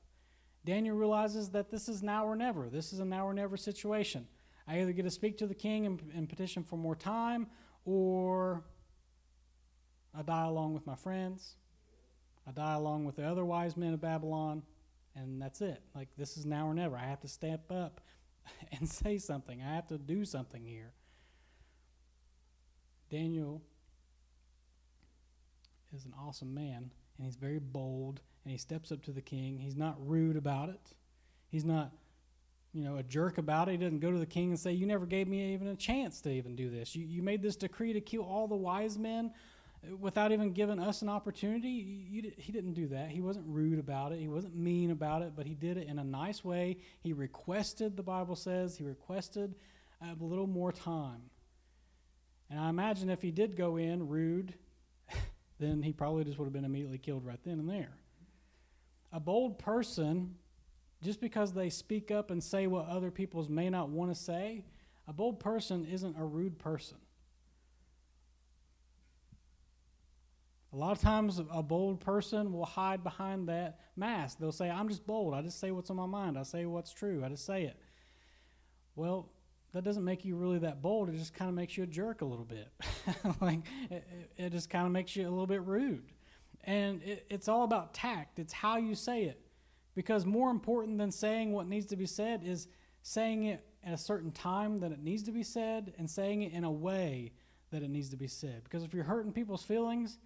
Daniel 0.65 0.95
realizes 0.95 1.49
that 1.49 1.71
this 1.71 1.89
is 1.89 2.03
now 2.03 2.25
or 2.25 2.35
never. 2.35 2.69
This 2.69 2.93
is 2.93 2.99
a 2.99 3.05
now 3.05 3.27
or 3.27 3.33
never 3.33 3.57
situation. 3.57 4.27
I 4.67 4.79
either 4.79 4.91
get 4.91 5.03
to 5.03 5.11
speak 5.11 5.37
to 5.39 5.47
the 5.47 5.55
king 5.55 5.85
and, 5.85 6.01
and 6.15 6.29
petition 6.29 6.63
for 6.63 6.77
more 6.77 6.95
time, 6.95 7.47
or 7.83 8.63
I 10.15 10.21
die 10.21 10.45
along 10.45 10.73
with 10.73 10.85
my 10.85 10.95
friends. 10.95 11.55
I 12.47 12.51
die 12.51 12.75
along 12.75 13.05
with 13.05 13.15
the 13.15 13.23
other 13.23 13.43
wise 13.43 13.75
men 13.75 13.93
of 13.93 14.01
Babylon, 14.01 14.63
and 15.15 15.41
that's 15.41 15.61
it. 15.61 15.81
Like, 15.95 16.09
this 16.17 16.37
is 16.37 16.45
now 16.45 16.67
or 16.67 16.73
never. 16.73 16.95
I 16.95 17.05
have 17.05 17.21
to 17.21 17.27
step 17.27 17.71
up 17.71 18.01
and 18.71 18.87
say 18.87 19.17
something, 19.17 19.61
I 19.61 19.75
have 19.75 19.87
to 19.87 19.97
do 19.97 20.25
something 20.25 20.65
here. 20.65 20.93
Daniel 23.09 23.61
is 25.93 26.05
an 26.05 26.13
awesome 26.17 26.53
man, 26.53 26.91
and 27.17 27.25
he's 27.25 27.35
very 27.35 27.59
bold, 27.59 28.21
and 28.43 28.51
he 28.51 28.57
steps 28.57 28.91
up 28.91 29.03
to 29.03 29.11
the 29.11 29.21
king. 29.21 29.59
He's 29.59 29.75
not 29.75 29.95
rude 29.99 30.35
about 30.35 30.69
it. 30.69 30.93
He's 31.49 31.65
not, 31.65 31.91
you 32.73 32.83
know, 32.83 32.97
a 32.97 33.03
jerk 33.03 33.37
about 33.37 33.67
it. 33.67 33.73
He 33.73 33.77
doesn't 33.77 33.99
go 33.99 34.11
to 34.11 34.17
the 34.17 34.25
king 34.25 34.49
and 34.49 34.59
say, 34.59 34.71
You 34.71 34.85
never 34.85 35.05
gave 35.05 35.27
me 35.27 35.53
even 35.53 35.67
a 35.67 35.75
chance 35.75 36.21
to 36.21 36.31
even 36.31 36.55
do 36.55 36.69
this. 36.69 36.95
You, 36.95 37.05
you 37.05 37.21
made 37.21 37.41
this 37.41 37.55
decree 37.55 37.93
to 37.93 38.01
kill 38.01 38.23
all 38.23 38.47
the 38.47 38.55
wise 38.55 38.97
men 38.97 39.31
without 39.99 40.31
even 40.31 40.53
giving 40.53 40.79
us 40.79 41.01
an 41.01 41.09
opportunity. 41.09 41.69
You, 41.69 42.21
you, 42.21 42.31
he 42.37 42.51
didn't 42.51 42.73
do 42.73 42.87
that. 42.89 43.09
He 43.09 43.21
wasn't 43.21 43.45
rude 43.47 43.79
about 43.79 44.11
it. 44.11 44.19
He 44.19 44.27
wasn't 44.27 44.55
mean 44.55 44.91
about 44.91 45.21
it, 45.21 45.33
but 45.35 45.45
he 45.45 45.55
did 45.55 45.77
it 45.77 45.87
in 45.87 45.99
a 45.99 46.03
nice 46.03 46.43
way. 46.43 46.77
He 47.01 47.13
requested, 47.13 47.97
the 47.97 48.03
Bible 48.03 48.35
says, 48.35 48.77
he 48.77 48.83
requested 48.83 49.55
uh, 50.01 50.13
a 50.19 50.23
little 50.23 50.47
more 50.47 50.71
time. 50.71 51.21
And 52.49 52.59
I 52.59 52.69
imagine 52.69 53.09
if 53.09 53.21
he 53.21 53.31
did 53.31 53.55
go 53.55 53.77
in 53.77 54.07
rude, 54.07 54.53
then 55.59 55.81
he 55.81 55.93
probably 55.93 56.25
just 56.25 56.37
would 56.37 56.45
have 56.45 56.53
been 56.53 56.65
immediately 56.65 56.97
killed 56.97 57.25
right 57.25 57.39
then 57.43 57.59
and 57.59 57.69
there. 57.69 57.93
A 59.11 59.19
bold 59.19 59.59
person, 59.59 60.35
just 61.03 61.19
because 61.19 61.53
they 61.53 61.69
speak 61.69 62.11
up 62.11 62.31
and 62.31 62.43
say 62.43 62.67
what 62.67 62.87
other 62.87 63.11
people 63.11 63.45
may 63.49 63.69
not 63.69 63.89
want 63.89 64.13
to 64.13 64.19
say, 64.19 64.63
a 65.07 65.13
bold 65.13 65.39
person 65.39 65.85
isn't 65.85 66.15
a 66.17 66.23
rude 66.23 66.57
person. 66.59 66.97
A 70.73 70.77
lot 70.77 70.93
of 70.93 71.01
times, 71.01 71.41
a 71.51 71.61
bold 71.61 71.99
person 71.99 72.53
will 72.53 72.65
hide 72.65 73.03
behind 73.03 73.49
that 73.49 73.79
mask. 73.97 74.37
They'll 74.39 74.53
say, 74.53 74.69
I'm 74.69 74.87
just 74.87 75.05
bold. 75.05 75.33
I 75.33 75.41
just 75.41 75.59
say 75.59 75.71
what's 75.71 75.89
on 75.89 75.97
my 75.97 76.05
mind. 76.05 76.37
I 76.37 76.43
say 76.43 76.65
what's 76.65 76.93
true. 76.93 77.23
I 77.25 77.29
just 77.29 77.45
say 77.45 77.63
it. 77.63 77.77
Well, 78.95 79.29
that 79.73 79.83
doesn't 79.83 80.05
make 80.05 80.23
you 80.23 80.37
really 80.37 80.59
that 80.59 80.81
bold. 80.81 81.09
It 81.09 81.17
just 81.17 81.33
kind 81.33 81.49
of 81.49 81.55
makes 81.55 81.75
you 81.75 81.83
a 81.83 81.87
jerk 81.87 82.21
a 82.21 82.25
little 82.25 82.45
bit. 82.45 82.69
like, 83.41 83.59
it, 83.89 84.31
it, 84.37 84.49
just 84.51 84.69
kind 84.69 84.85
of 84.85 84.93
makes 84.93 85.13
you 85.13 85.27
a 85.27 85.29
little 85.29 85.47
bit 85.47 85.61
rude. 85.61 86.03
And 86.63 87.01
it, 87.03 87.25
it's 87.29 87.47
all 87.47 87.63
about 87.63 87.93
tact, 87.93 88.39
it's 88.39 88.53
how 88.53 88.77
you 88.77 88.95
say 88.95 89.23
it. 89.23 89.41
Because 89.95 90.25
more 90.25 90.49
important 90.49 90.97
than 90.97 91.11
saying 91.11 91.51
what 91.51 91.67
needs 91.67 91.85
to 91.87 91.95
be 91.95 92.05
said 92.05 92.43
is 92.43 92.67
saying 93.01 93.45
it 93.45 93.65
at 93.83 93.93
a 93.93 93.97
certain 93.97 94.31
time 94.31 94.79
that 94.79 94.91
it 94.91 95.03
needs 95.03 95.23
to 95.23 95.31
be 95.31 95.43
said 95.43 95.93
and 95.97 96.09
saying 96.09 96.43
it 96.43 96.53
in 96.53 96.63
a 96.63 96.71
way 96.71 97.31
that 97.71 97.83
it 97.83 97.89
needs 97.89 98.09
to 98.09 98.17
be 98.17 98.27
said. 98.27 98.63
Because 98.63 98.83
if 98.83 98.93
you're 98.93 99.03
hurting 99.03 99.31
people's 99.31 99.63
feelings, 99.63 100.19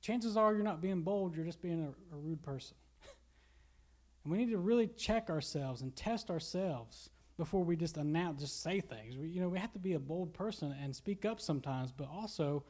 chances 0.00 0.36
are 0.36 0.54
you're 0.54 0.62
not 0.62 0.80
being 0.80 1.02
bold, 1.02 1.34
you're 1.34 1.44
just 1.44 1.62
being 1.62 1.80
a, 1.82 2.14
a 2.14 2.18
rude 2.18 2.42
person. 2.42 2.76
and 4.24 4.32
we 4.32 4.38
need 4.38 4.50
to 4.50 4.58
really 4.58 4.88
check 4.88 5.30
ourselves 5.30 5.82
and 5.82 5.94
test 5.96 6.30
ourselves 6.30 7.10
before 7.36 7.64
we 7.64 7.74
just 7.74 7.96
announce, 7.96 8.42
just 8.42 8.62
say 8.62 8.80
things. 8.80 9.16
We, 9.16 9.28
you 9.28 9.40
know, 9.40 9.48
we 9.48 9.58
have 9.58 9.72
to 9.72 9.78
be 9.78 9.94
a 9.94 9.98
bold 9.98 10.34
person 10.34 10.74
and 10.82 10.94
speak 10.94 11.24
up 11.24 11.40
sometimes, 11.40 11.90
but 11.90 12.08
also, 12.12 12.64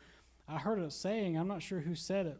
I 0.46 0.58
heard 0.58 0.78
a 0.78 0.90
saying, 0.90 1.36
I'm 1.36 1.48
not 1.48 1.60
sure 1.60 1.80
who 1.80 1.96
said 1.96 2.26
it, 2.26 2.38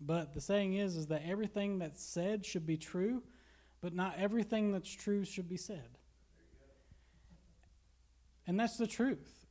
but 0.00 0.34
the 0.34 0.40
saying 0.40 0.74
is, 0.74 0.96
is 0.96 1.06
that 1.08 1.22
everything 1.26 1.78
that's 1.78 2.02
said 2.02 2.44
should 2.44 2.66
be 2.66 2.76
true, 2.76 3.22
but 3.80 3.94
not 3.94 4.16
everything 4.18 4.72
that's 4.72 4.90
true 4.90 5.24
should 5.24 5.48
be 5.48 5.56
said. 5.56 5.98
And 8.46 8.58
that's 8.58 8.76
the 8.76 8.86
truth. 8.86 9.46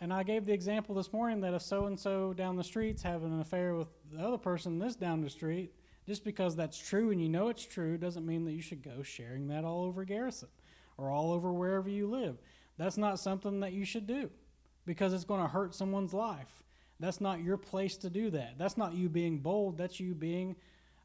And 0.00 0.12
I 0.12 0.22
gave 0.22 0.46
the 0.46 0.52
example 0.52 0.94
this 0.94 1.12
morning 1.12 1.40
that 1.40 1.54
if 1.54 1.62
so 1.62 1.86
and 1.86 1.98
so 1.98 2.32
down 2.32 2.56
the 2.56 2.64
street's 2.64 3.02
having 3.02 3.32
an 3.32 3.40
affair 3.40 3.74
with 3.74 3.88
the 4.12 4.20
other 4.20 4.38
person 4.38 4.78
this 4.78 4.94
down 4.94 5.20
the 5.20 5.30
street, 5.30 5.72
just 6.06 6.24
because 6.24 6.54
that's 6.54 6.78
true 6.78 7.10
and 7.10 7.20
you 7.20 7.28
know 7.28 7.48
it's 7.48 7.66
true 7.66 7.98
doesn't 7.98 8.24
mean 8.24 8.44
that 8.44 8.52
you 8.52 8.62
should 8.62 8.82
go 8.82 9.02
sharing 9.02 9.48
that 9.48 9.64
all 9.64 9.84
over 9.84 10.04
Garrison 10.04 10.48
or 10.96 11.10
all 11.10 11.32
over 11.32 11.52
wherever 11.52 11.88
you 11.88 12.08
live. 12.08 12.38
That's 12.78 12.96
not 12.96 13.18
something 13.18 13.60
that 13.60 13.72
you 13.72 13.84
should 13.84 14.06
do 14.06 14.30
because 14.86 15.12
it's 15.12 15.24
going 15.24 15.42
to 15.42 15.48
hurt 15.48 15.74
someone's 15.74 16.14
life. 16.14 16.62
That's 17.00 17.20
not 17.20 17.42
your 17.42 17.56
place 17.56 17.96
to 17.98 18.10
do 18.10 18.30
that. 18.30 18.54
That's 18.58 18.76
not 18.76 18.94
you 18.94 19.08
being 19.08 19.38
bold. 19.38 19.78
That's 19.78 20.00
you 20.00 20.14
being 20.14 20.56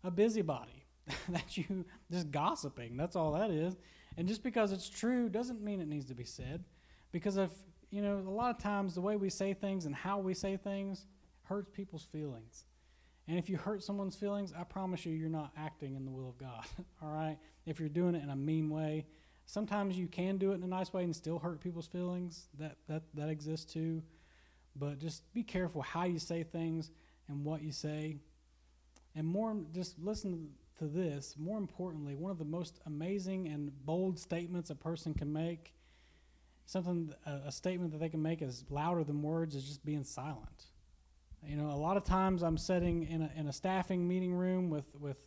a 0.03 0.11
busybody. 0.11 0.85
that's 1.29 1.57
you 1.57 1.85
just 2.11 2.31
gossiping. 2.31 2.97
That's 2.97 3.15
all 3.15 3.33
that 3.33 3.51
is. 3.51 3.75
And 4.17 4.27
just 4.27 4.43
because 4.43 4.71
it's 4.71 4.89
true 4.89 5.29
doesn't 5.29 5.61
mean 5.61 5.81
it 5.81 5.87
needs 5.87 6.05
to 6.05 6.15
be 6.15 6.23
said. 6.23 6.63
Because 7.11 7.37
if 7.37 7.51
you 7.91 8.01
know, 8.01 8.17
a 8.17 8.29
lot 8.29 8.55
of 8.55 8.61
times 8.61 8.95
the 8.95 9.01
way 9.01 9.17
we 9.17 9.29
say 9.29 9.53
things 9.53 9.85
and 9.85 9.93
how 9.93 10.17
we 10.17 10.33
say 10.33 10.57
things 10.57 11.05
hurts 11.43 11.69
people's 11.71 12.03
feelings. 12.03 12.65
And 13.27 13.37
if 13.37 13.49
you 13.49 13.57
hurt 13.57 13.83
someone's 13.83 14.15
feelings, 14.15 14.51
I 14.57 14.63
promise 14.63 15.05
you, 15.05 15.13
you're 15.13 15.29
not 15.29 15.51
acting 15.55 15.95
in 15.95 16.03
the 16.03 16.11
will 16.11 16.27
of 16.27 16.37
God. 16.37 16.65
All 17.03 17.11
right? 17.11 17.37
If 17.65 17.79
you're 17.79 17.89
doing 17.89 18.15
it 18.15 18.23
in 18.23 18.31
a 18.31 18.35
mean 18.35 18.69
way, 18.69 19.05
sometimes 19.45 19.97
you 19.97 20.07
can 20.07 20.37
do 20.37 20.51
it 20.51 20.55
in 20.55 20.63
a 20.63 20.67
nice 20.67 20.91
way 20.91 21.03
and 21.03 21.15
still 21.15 21.39
hurt 21.39 21.61
people's 21.61 21.87
feelings. 21.87 22.47
That 22.59 22.77
that 22.87 23.03
that 23.13 23.29
exists 23.29 23.71
too. 23.71 24.01
But 24.75 24.99
just 24.99 25.31
be 25.33 25.43
careful 25.43 25.81
how 25.81 26.05
you 26.05 26.19
say 26.19 26.43
things 26.43 26.91
and 27.27 27.43
what 27.45 27.61
you 27.61 27.71
say. 27.71 28.17
And 29.15 29.27
more, 29.27 29.55
just 29.73 29.99
listen 29.99 30.49
to 30.79 30.85
this. 30.85 31.35
More 31.37 31.57
importantly, 31.57 32.15
one 32.15 32.31
of 32.31 32.39
the 32.39 32.45
most 32.45 32.79
amazing 32.85 33.47
and 33.47 33.71
bold 33.85 34.19
statements 34.19 34.69
a 34.69 34.75
person 34.75 35.13
can 35.13 35.31
make 35.31 35.73
something 36.65 37.13
a, 37.25 37.47
a 37.47 37.51
statement 37.51 37.91
that 37.91 37.99
they 37.99 38.09
can 38.09 38.21
make 38.21 38.41
is 38.41 38.65
louder 38.69 39.03
than 39.03 39.21
words 39.21 39.55
is 39.55 39.63
just 39.63 39.85
being 39.85 40.03
silent. 40.03 40.65
You 41.45 41.57
know, 41.57 41.71
a 41.71 41.75
lot 41.75 41.97
of 41.97 42.03
times 42.03 42.41
I'm 42.41 42.57
sitting 42.57 43.03
in 43.03 43.21
a, 43.21 43.31
in 43.35 43.47
a 43.47 43.53
staffing 43.53 44.07
meeting 44.07 44.33
room 44.33 44.69
with, 44.69 44.85
with 44.97 45.17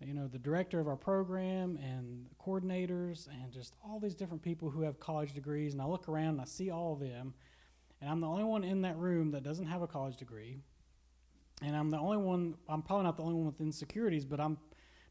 you 0.00 0.14
know, 0.14 0.26
the 0.26 0.38
director 0.38 0.80
of 0.80 0.88
our 0.88 0.96
program 0.96 1.78
and 1.82 2.26
coordinators 2.44 3.28
and 3.28 3.52
just 3.52 3.74
all 3.84 4.00
these 4.00 4.14
different 4.14 4.42
people 4.42 4.70
who 4.70 4.82
have 4.82 4.98
college 4.98 5.34
degrees. 5.34 5.74
And 5.74 5.82
I 5.82 5.84
look 5.84 6.08
around 6.08 6.30
and 6.30 6.40
I 6.40 6.44
see 6.44 6.70
all 6.70 6.94
of 6.94 7.00
them. 7.00 7.34
And 8.02 8.10
I'm 8.10 8.20
the 8.20 8.26
only 8.26 8.42
one 8.42 8.64
in 8.64 8.82
that 8.82 8.98
room 8.98 9.30
that 9.30 9.44
doesn't 9.44 9.66
have 9.66 9.80
a 9.80 9.86
college 9.86 10.16
degree. 10.16 10.58
And 11.62 11.76
I'm 11.76 11.88
the 11.92 11.98
only 11.98 12.16
one, 12.16 12.56
I'm 12.68 12.82
probably 12.82 13.04
not 13.04 13.16
the 13.16 13.22
only 13.22 13.36
one 13.36 13.46
with 13.46 13.60
insecurities, 13.60 14.24
but 14.24 14.40
I'm 14.40 14.58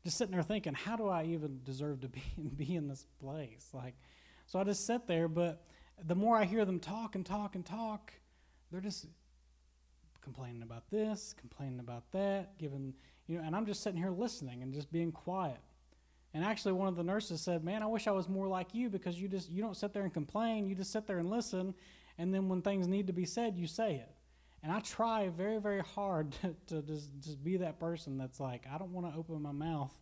just 0.04 0.18
sitting 0.18 0.34
there 0.34 0.44
thinking, 0.44 0.74
how 0.74 0.98
do 0.98 1.08
I 1.08 1.24
even 1.24 1.62
deserve 1.64 2.02
to 2.02 2.10
be, 2.10 2.22
be 2.58 2.76
in 2.76 2.90
this 2.90 3.06
place? 3.22 3.70
Like, 3.74 3.96
so 4.46 4.60
I 4.60 4.66
just 4.66 4.86
sit 4.86 5.08
there, 5.08 5.30
but 5.30 5.64
the 6.04 6.16
more 6.16 6.36
I 6.36 6.44
hear 6.44 6.66
them 6.66 6.82
talk 6.82 7.16
and 7.16 7.26
talk 7.26 7.56
and 7.56 7.66
talk, 7.66 8.12
they're 8.72 8.82
just 8.82 9.08
complaining 10.22 10.62
about 10.62 10.90
this, 10.92 11.34
complaining 11.40 11.80
about 11.80 12.12
that, 12.12 12.58
giving, 12.58 12.94
you 13.28 13.38
know, 13.38 13.44
and 13.46 13.56
I'm 13.56 13.66
just 13.66 13.84
sitting 13.84 13.98
here 13.98 14.12
listening 14.12 14.64
and 14.64 14.74
just 14.74 14.92
being 14.92 15.14
quiet. 15.14 15.60
And 16.34 16.44
actually, 16.44 16.74
one 16.74 16.90
of 16.90 16.96
the 16.96 17.04
nurses 17.04 17.42
said, 17.42 17.62
"Man, 17.62 17.84
I 17.84 17.88
wish 17.88 18.08
I 18.08 18.12
was 18.12 18.30
more 18.30 18.48
like 18.48 18.74
you 18.74 18.90
because 18.90 19.20
you 19.20 19.28
just 19.28 19.50
you 19.50 19.62
don't 19.62 19.76
sit 19.76 19.92
there 19.92 20.04
and 20.04 20.14
complain. 20.14 20.66
You 20.66 20.76
just 20.76 20.94
sit 20.94 21.06
there 21.06 21.18
and 21.18 21.30
listen, 21.30 21.74
and 22.22 22.34
then 22.34 22.48
when 22.50 22.62
things 22.62 22.88
need 22.88 23.08
to 23.08 23.14
be 23.14 23.26
said, 23.26 23.58
you 23.58 23.68
say 23.68 23.96
it." 23.96 24.12
And 24.64 24.72
I 24.72 24.80
try 24.80 25.30
very, 25.30 25.60
very 25.60 25.82
hard 25.82 26.32
to, 26.42 26.56
to 26.68 26.82
just 26.82 27.10
just 27.20 27.44
be 27.44 27.58
that 27.58 27.80
person 27.80 28.18
that's 28.18 28.40
like, 28.40 28.66
I 28.72 28.78
don't 28.78 28.94
want 28.94 29.12
to 29.12 29.18
open 29.18 29.42
my 29.42 29.52
mouth 29.52 29.94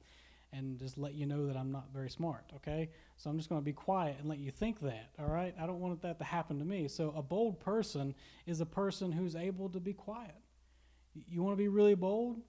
and 0.51 0.79
just 0.79 0.97
let 0.97 1.13
you 1.13 1.25
know 1.25 1.45
that 1.47 1.55
I'm 1.55 1.71
not 1.71 1.93
very 1.93 2.10
smart, 2.10 2.43
okay? 2.55 2.89
So 3.17 3.29
I'm 3.29 3.38
just 3.38 3.49
going 3.49 3.62
to 3.62 3.65
be 3.65 3.73
quiet 3.73 4.17
and 4.19 4.27
let 4.27 4.39
you 4.39 4.51
think 4.51 4.79
that, 4.82 5.12
all 5.19 5.27
right? 5.27 5.53
I 5.62 5.67
don't 5.67 5.79
want 5.79 6.01
that 6.01 6.17
to 6.19 6.25
happen 6.25 6.58
to 6.60 6.65
me. 6.65 6.88
So 6.88 7.13
a 7.15 7.21
bold 7.21 7.60
person 7.60 8.15
is 8.47 8.60
a 8.60 8.65
person 8.65 9.12
who's 9.12 9.36
able 9.36 9.69
to 9.69 9.79
be 9.79 9.93
quiet. 9.93 10.36
You 11.27 11.43
want 11.43 11.53
to 11.53 11.58
be 11.58 11.67
really 11.67 11.95
bold? 11.95 12.41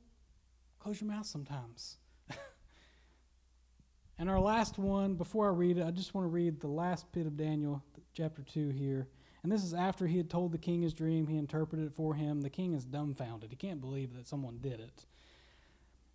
Close 0.78 1.00
your 1.00 1.11
mouth 1.11 1.26
sometimes. 1.26 1.98
and 4.18 4.30
our 4.30 4.40
last 4.40 4.78
one, 4.78 5.14
before 5.14 5.48
I 5.48 5.52
read 5.52 5.76
it, 5.76 5.87
I 5.87 5.90
just 5.90 6.14
want 6.14 6.24
to 6.24 6.30
read 6.30 6.61
the 6.61 6.68
last 6.68 7.11
bit 7.12 7.26
of 7.26 7.37
Daniel, 7.37 7.83
chapter 8.14 8.42
2 8.42 8.70
here. 8.70 9.09
And 9.42 9.50
this 9.50 9.64
is 9.64 9.72
after 9.72 10.07
he 10.07 10.18
had 10.18 10.29
told 10.29 10.53
the 10.53 10.59
king 10.59 10.83
his 10.83 10.92
dream. 10.92 11.26
He 11.26 11.37
interpreted 11.37 11.87
it 11.87 11.94
for 11.94 12.14
him. 12.14 12.42
The 12.42 12.50
king 12.50 12.74
is 12.74 12.85
dumbfounded. 12.85 13.50
He 13.50 13.57
can't 13.57 13.81
believe 13.81 14.14
that 14.14 14.29
someone 14.29 14.59
did 14.61 14.81
it. 14.81 15.07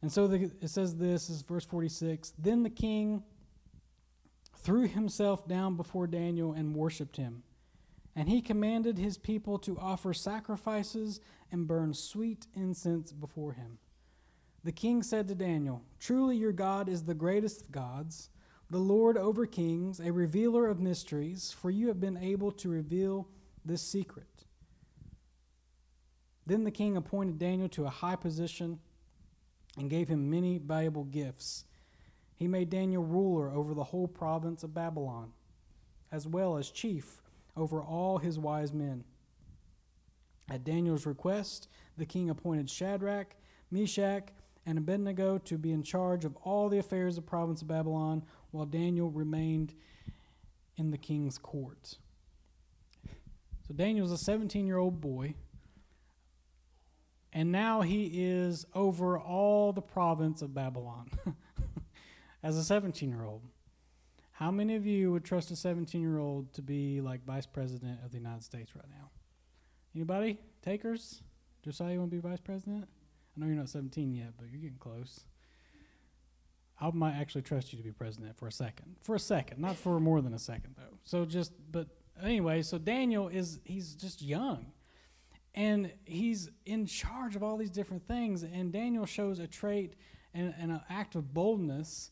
And 0.02 0.12
so 0.12 0.28
the, 0.28 0.52
it 0.62 0.70
says 0.70 0.96
this 0.96 1.30
is 1.30 1.42
verse 1.42 1.66
46 1.66 2.34
Then 2.38 2.64
the 2.64 2.70
king 2.70 3.24
threw 4.58 4.88
himself 4.88 5.48
down 5.48 5.76
before 5.76 6.08
Daniel 6.08 6.54
and 6.54 6.76
worshipped 6.76 7.18
him. 7.18 7.44
And 8.16 8.30
he 8.30 8.42
commanded 8.42 8.98
his 8.98 9.18
people 9.18 9.60
to 9.60 9.78
offer 9.78 10.14
sacrifices 10.14 11.20
and 11.52 11.68
burn 11.68 11.94
sweet 11.94 12.48
incense 12.56 13.12
before 13.12 13.54
him. 13.54 13.78
The 14.64 14.72
king 14.72 15.04
said 15.04 15.28
to 15.28 15.36
Daniel, 15.36 15.84
Truly 16.00 16.38
your 16.38 16.52
God 16.52 16.88
is 16.88 17.04
the 17.04 17.14
greatest 17.14 17.62
of 17.62 17.72
gods, 17.72 18.30
the 18.70 18.80
Lord 18.80 19.18
over 19.18 19.46
kings, 19.46 20.00
a 20.00 20.12
revealer 20.12 20.68
of 20.68 20.80
mysteries, 20.80 21.52
for 21.52 21.70
you 21.70 21.88
have 21.88 22.00
been 22.00 22.18
able 22.18 22.52
to 22.54 22.70
reveal 22.70 23.28
this 23.64 23.82
secret. 23.82 24.28
Then 26.48 26.64
the 26.64 26.72
king 26.72 26.98
appointed 26.98 27.40
Daniel 27.40 27.70
to 27.70 27.86
a 27.86 27.90
high 27.90 28.16
position 28.16 28.80
and 29.78 29.90
gave 29.90 30.08
him 30.08 30.30
many 30.30 30.58
valuable 30.58 31.04
gifts. 31.04 31.66
He 32.36 32.48
made 32.48 32.70
Daniel 32.70 33.04
ruler 33.04 33.52
over 33.52 33.74
the 33.74 33.84
whole 33.84 34.08
province 34.08 34.64
of 34.64 34.74
Babylon, 34.74 35.32
as 36.12 36.28
well 36.28 36.58
as 36.58 36.70
chief 36.70 37.24
over 37.56 37.82
all 37.82 38.18
his 38.18 38.38
wise 38.38 38.74
men. 38.74 39.04
At 40.50 40.64
Daniel's 40.64 41.06
request, 41.06 41.68
the 41.98 42.06
king 42.06 42.30
appointed 42.30 42.70
Shadrach, 42.70 43.36
Meshach, 43.72 44.30
and 44.66 44.78
Abednego 44.78 45.38
to 45.40 45.58
be 45.58 45.72
in 45.72 45.84
charge 45.84 46.26
of 46.26 46.36
all 46.38 46.70
the 46.70 46.80
affairs 46.80 47.18
of 47.18 47.26
the 47.26 47.30
province 47.30 47.62
of 47.62 47.68
Babylon, 47.68 48.24
while 48.56 48.66
Daniel 48.66 49.10
remained 49.10 49.74
in 50.78 50.92
the 50.92 50.98
king's 50.98 51.38
court. 51.38 51.98
So 53.68 53.74
Daniel 53.74 54.04
was 54.04 54.12
a 54.12 54.18
17 54.18 54.66
year 54.66 54.78
old 54.78 55.02
boy, 55.02 55.36
and 57.34 57.52
now 57.52 57.82
he 57.82 58.06
is 58.14 58.66
over 58.74 59.20
all 59.20 59.74
the 59.74 59.82
province 59.82 60.42
of 60.42 60.54
Babylon 60.54 61.10
as 62.44 62.58
a 62.58 62.64
17 62.64 63.10
year 63.10 63.24
old. 63.24 63.42
How 64.32 64.52
many 64.52 64.76
of 64.76 64.86
you 64.86 65.12
would 65.12 65.24
trust 65.24 65.52
a 65.52 65.56
17 65.56 66.02
year 66.02 66.20
old 66.20 66.54
to 66.54 66.62
be 66.62 67.02
like 67.02 67.26
vice 67.26 67.46
president 67.46 68.00
of 68.06 68.12
the 68.12 68.18
United 68.18 68.44
States 68.44 68.76
right 68.76 68.90
now? 68.90 69.10
Anybody? 69.96 70.40
Takers? 70.62 71.22
Josiah, 71.64 71.94
you 71.94 72.00
want 72.00 72.12
to 72.12 72.16
be 72.18 72.22
vice 72.22 72.42
president? 72.42 72.86
I 72.86 73.40
know 73.40 73.48
you're 73.48 73.56
not 73.56 73.70
17 73.70 74.14
yet, 74.14 74.34
but 74.38 74.48
you're 74.50 74.62
getting 74.62 74.78
close. 74.78 75.22
I 76.80 76.90
might 76.92 77.16
actually 77.16 77.44
trust 77.44 77.72
you 77.72 77.78
to 77.78 77.84
be 77.84 77.92
president 77.92 78.38
for 78.38 78.48
a 78.48 78.52
second. 78.52 78.96
For 79.02 79.16
a 79.16 79.20
second, 79.20 79.60
not 79.62 79.76
for 79.78 80.00
more 80.00 80.22
than 80.22 80.34
a 80.34 80.40
second, 80.40 80.76
though. 80.78 80.98
So 81.04 81.26
just, 81.26 81.54
but 81.72 81.88
anyway, 82.22 82.62
so 82.62 82.78
Daniel 82.78 83.28
is, 83.30 83.60
he's 83.64 83.96
just 83.96 84.22
young. 84.22 84.68
And 85.54 85.92
he's 86.04 86.50
in 86.66 86.86
charge 86.86 87.38
of 87.38 87.44
all 87.44 87.56
these 87.56 87.70
different 87.70 88.06
things. 88.08 88.44
And 88.44 88.74
Daniel 88.74 89.06
shows 89.06 89.40
a 89.40 89.48
trait 89.48 89.96
and, 90.34 90.54
and 90.60 90.72
an 90.72 90.82
act 90.90 91.16
of 91.16 91.34
boldness. 91.34 92.12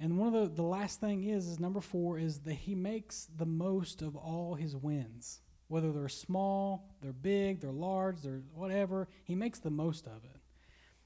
And 0.00 0.16
one 0.16 0.34
of 0.34 0.34
the, 0.34 0.62
the 0.62 0.66
last 0.66 0.98
thing 0.98 1.24
is, 1.24 1.46
is 1.46 1.60
number 1.60 1.82
four, 1.82 2.18
is 2.18 2.40
that 2.40 2.54
he 2.54 2.74
makes 2.74 3.28
the 3.36 3.44
most 3.44 4.00
of 4.00 4.16
all 4.16 4.54
his 4.54 4.74
wins 4.74 5.40
whether 5.68 5.92
they're 5.92 6.08
small, 6.08 6.88
they're 7.02 7.12
big, 7.12 7.60
they're 7.60 7.70
large, 7.70 8.22
they're 8.22 8.42
whatever, 8.54 9.06
he 9.24 9.34
makes 9.34 9.58
the 9.58 9.70
most 9.70 10.06
of 10.06 10.24
it. 10.24 10.40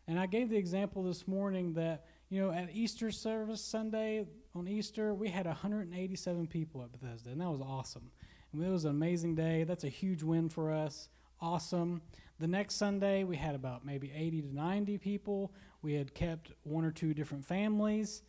And 0.07 0.18
I 0.18 0.27
gave 0.27 0.48
the 0.48 0.57
example 0.57 1.03
this 1.03 1.29
morning 1.29 1.75
that, 1.75 2.07
you 2.33 2.40
know, 2.40 2.51
at 2.51 2.71
Easter 2.73 3.11
service 3.11 3.61
Sunday 3.62 4.25
on 4.55 4.66
Easter, 4.66 5.12
we 5.12 5.29
had 5.29 5.45
187 5.45 6.47
people 6.47 6.83
at 6.83 6.90
Bethesda, 6.90 7.29
and 7.29 7.38
that 7.42 7.51
was 7.51 7.61
awesome. 7.61 8.11
And 8.53 8.64
it 8.64 8.71
was 8.71 8.87
an 8.87 8.90
amazing 8.90 9.35
day. 9.35 9.64
That's 9.64 9.85
a 9.85 9.90
huge 9.90 10.23
win 10.23 10.49
for 10.49 10.73
us. 10.73 11.11
Awesome. 11.42 12.01
The 12.40 12.47
next 12.47 12.77
Sunday, 12.77 13.25
we 13.25 13.37
had 13.37 13.55
about 13.55 13.85
maybe 13.85 14.11
80 14.16 14.42
to 14.42 14.55
90 14.55 14.97
people. 14.97 15.53
We 15.83 15.92
had 15.92 16.14
kept 16.14 16.53
one 16.62 16.87
or 16.87 16.90
two 16.90 17.12
different 17.12 17.45
families. 17.45 18.23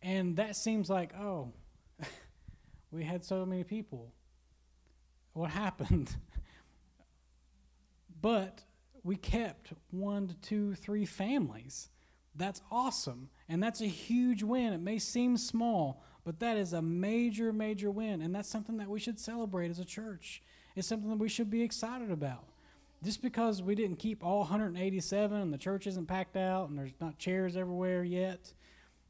And 0.00 0.36
that 0.36 0.56
seems 0.56 0.88
like, 0.88 1.14
oh, 1.14 1.52
we 2.92 3.04
had 3.04 3.26
so 3.26 3.44
many 3.44 3.62
people 3.62 4.14
what 5.34 5.50
happened. 5.50 6.16
but 8.22 8.64
we 9.02 9.16
kept 9.16 9.74
one 9.90 10.28
to 10.28 10.34
two, 10.36 10.74
three 10.76 11.04
families. 11.04 11.90
That's 12.36 12.60
awesome. 12.70 13.28
And 13.48 13.62
that's 13.62 13.80
a 13.80 13.86
huge 13.86 14.42
win. 14.42 14.72
It 14.72 14.80
may 14.80 14.98
seem 14.98 15.36
small, 15.36 16.02
but 16.24 16.40
that 16.40 16.56
is 16.56 16.72
a 16.72 16.82
major, 16.82 17.52
major 17.52 17.90
win. 17.90 18.22
And 18.22 18.34
that's 18.34 18.48
something 18.48 18.76
that 18.78 18.88
we 18.88 19.00
should 19.00 19.20
celebrate 19.20 19.70
as 19.70 19.78
a 19.78 19.84
church. 19.84 20.42
It's 20.74 20.88
something 20.88 21.10
that 21.10 21.18
we 21.18 21.28
should 21.28 21.50
be 21.50 21.62
excited 21.62 22.10
about. 22.10 22.44
Just 23.02 23.22
because 23.22 23.62
we 23.62 23.74
didn't 23.74 23.98
keep 23.98 24.24
all 24.24 24.40
187 24.40 25.38
and 25.38 25.52
the 25.52 25.58
church 25.58 25.86
isn't 25.86 26.06
packed 26.06 26.36
out 26.36 26.68
and 26.68 26.78
there's 26.78 26.94
not 27.00 27.18
chairs 27.18 27.56
everywhere 27.56 28.02
yet, 28.02 28.52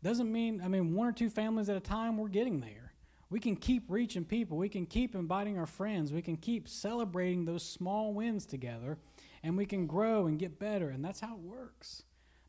doesn't 0.03 0.31
mean, 0.31 0.61
I 0.63 0.69
mean, 0.69 0.95
one 0.95 1.07
or 1.07 1.13
two 1.13 1.31
families 1.31 1.69
at 1.69 1.77
a 1.77 1.81
time, 1.81 2.19
we're 2.19 2.29
getting 2.29 2.61
there. 2.61 2.93
We 3.31 3.41
can 3.41 3.57
keep 3.57 3.85
reaching 3.89 4.25
people. 4.25 4.59
We 4.59 4.69
can 4.69 4.85
keep 4.85 5.15
inviting 5.15 5.59
our 5.59 5.67
friends. 5.67 6.13
We 6.13 6.23
can 6.23 6.37
keep 6.37 6.69
celebrating 6.69 7.45
those 7.45 7.63
small 7.63 8.13
wins 8.13 8.45
together, 8.47 8.99
and 9.43 9.57
we 9.57 9.65
can 9.65 9.87
grow 9.87 10.27
and 10.27 10.39
get 10.39 10.59
better. 10.59 10.91
And 10.91 11.05
that's 11.05 11.21
how 11.21 11.35
it 11.35 11.41
works. 11.41 12.03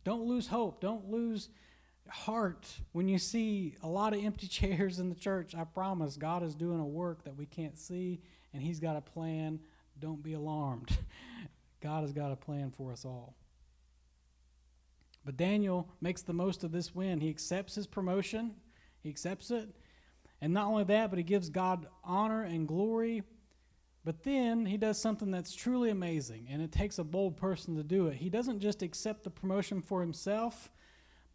Don't 0.06 0.24
lose 0.24 0.48
hope. 0.48 0.80
Don't 0.80 1.10
lose 1.10 1.50
heart 2.08 2.68
when 2.94 3.10
you 3.10 3.18
see 3.18 3.76
a 3.82 3.88
lot 3.88 4.14
of 4.14 4.24
empty 4.24 4.48
chairs 4.48 5.00
in 5.00 5.10
the 5.10 5.16
church. 5.16 5.54
I 5.54 5.66
promise 5.66 6.16
God 6.16 6.44
is 6.44 6.56
doing 6.56 6.80
a 6.80 6.86
work 6.86 7.26
that 7.26 7.36
we 7.36 7.46
can't 7.46 7.78
see, 7.78 8.22
and 8.54 8.64
He's 8.64 8.80
got 8.80 8.96
a 8.96 9.02
plan. 9.02 9.60
Don't 10.00 10.24
be 10.24 10.34
alarmed. 10.34 10.96
God 11.82 12.04
has 12.04 12.14
got 12.14 12.32
a 12.32 12.36
plan 12.36 12.72
for 12.72 12.94
us 12.94 13.04
all. 13.04 13.36
But 15.26 15.38
Daniel 15.38 15.90
makes 16.02 16.22
the 16.22 16.34
most 16.34 16.64
of 16.64 16.72
this 16.72 16.94
win. 16.94 17.20
He 17.20 17.30
accepts 17.30 17.76
his 17.76 17.88
promotion, 17.88 18.54
he 19.02 19.10
accepts 19.10 19.50
it, 19.50 19.70
and 20.40 20.54
not 20.54 20.68
only 20.68 20.84
that, 20.86 21.10
but 21.10 21.18
he 21.18 21.24
gives 21.24 21.50
God 21.50 21.88
honor 22.04 22.44
and 22.44 22.68
glory. 22.68 23.24
But 24.06 24.24
then 24.24 24.68
he 24.68 24.78
does 24.78 25.02
something 25.02 25.32
that's 25.32 25.56
truly 25.56 25.90
amazing, 25.90 26.48
and 26.52 26.62
it 26.62 26.72
takes 26.72 27.00
a 27.00 27.04
bold 27.04 27.38
person 27.38 27.76
to 27.76 27.84
do 27.84 28.06
it. 28.08 28.18
He 28.18 28.30
doesn't 28.30 28.60
just 28.60 28.84
accept 28.84 29.24
the 29.24 29.32
promotion 29.32 29.82
for 29.82 30.00
himself, 30.00 30.70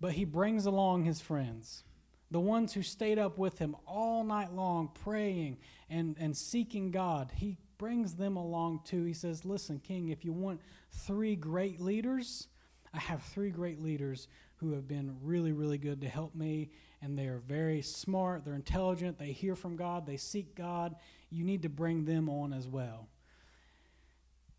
but 0.01 0.13
he 0.13 0.25
brings 0.25 0.67
along 0.67 1.03
his 1.03 1.21
friends, 1.21 1.83
the 2.31 2.39
ones 2.39 2.73
who 2.73 2.83
stayed 2.83 3.19
up 3.19 3.39
with 3.39 3.59
him 3.59 3.75
all 3.87 4.23
night 4.23 4.53
long, 4.53 4.89
praying 5.03 5.59
and, 5.91 6.15
and 6.21 6.35
seeking 6.37 6.93
God. 6.93 7.33
He 7.35 7.57
brings 7.77 8.15
them 8.15 8.37
along 8.37 8.83
too. 8.85 9.03
He 9.03 9.15
says, 9.15 9.45
Listen, 9.45 9.81
King, 9.81 10.11
if 10.11 10.25
you 10.25 10.33
want 10.33 10.61
three 10.93 11.35
great 11.35 11.81
leaders, 11.81 12.47
I 12.95 12.99
have 13.01 13.21
three 13.25 13.51
great 13.51 13.83
leaders 13.83 14.29
who 14.59 14.75
have 14.75 14.87
been 14.87 15.17
really, 15.23 15.51
really 15.51 15.79
good 15.79 16.01
to 16.03 16.09
help 16.09 16.37
me 16.37 16.71
and 17.03 17.19
they 17.19 17.27
are 17.27 17.43
very 17.49 17.83
smart, 17.83 18.45
they're 18.45 18.55
intelligent, 18.55 19.19
they 19.19 19.33
hear 19.33 19.57
from 19.57 19.77
God, 19.77 20.07
they 20.07 20.19
seek 20.19 20.55
God. 20.55 20.97
You 21.31 21.45
need 21.45 21.63
to 21.63 21.69
bring 21.69 22.05
them 22.05 22.29
on 22.29 22.53
as 22.53 22.69
well. 22.69 23.09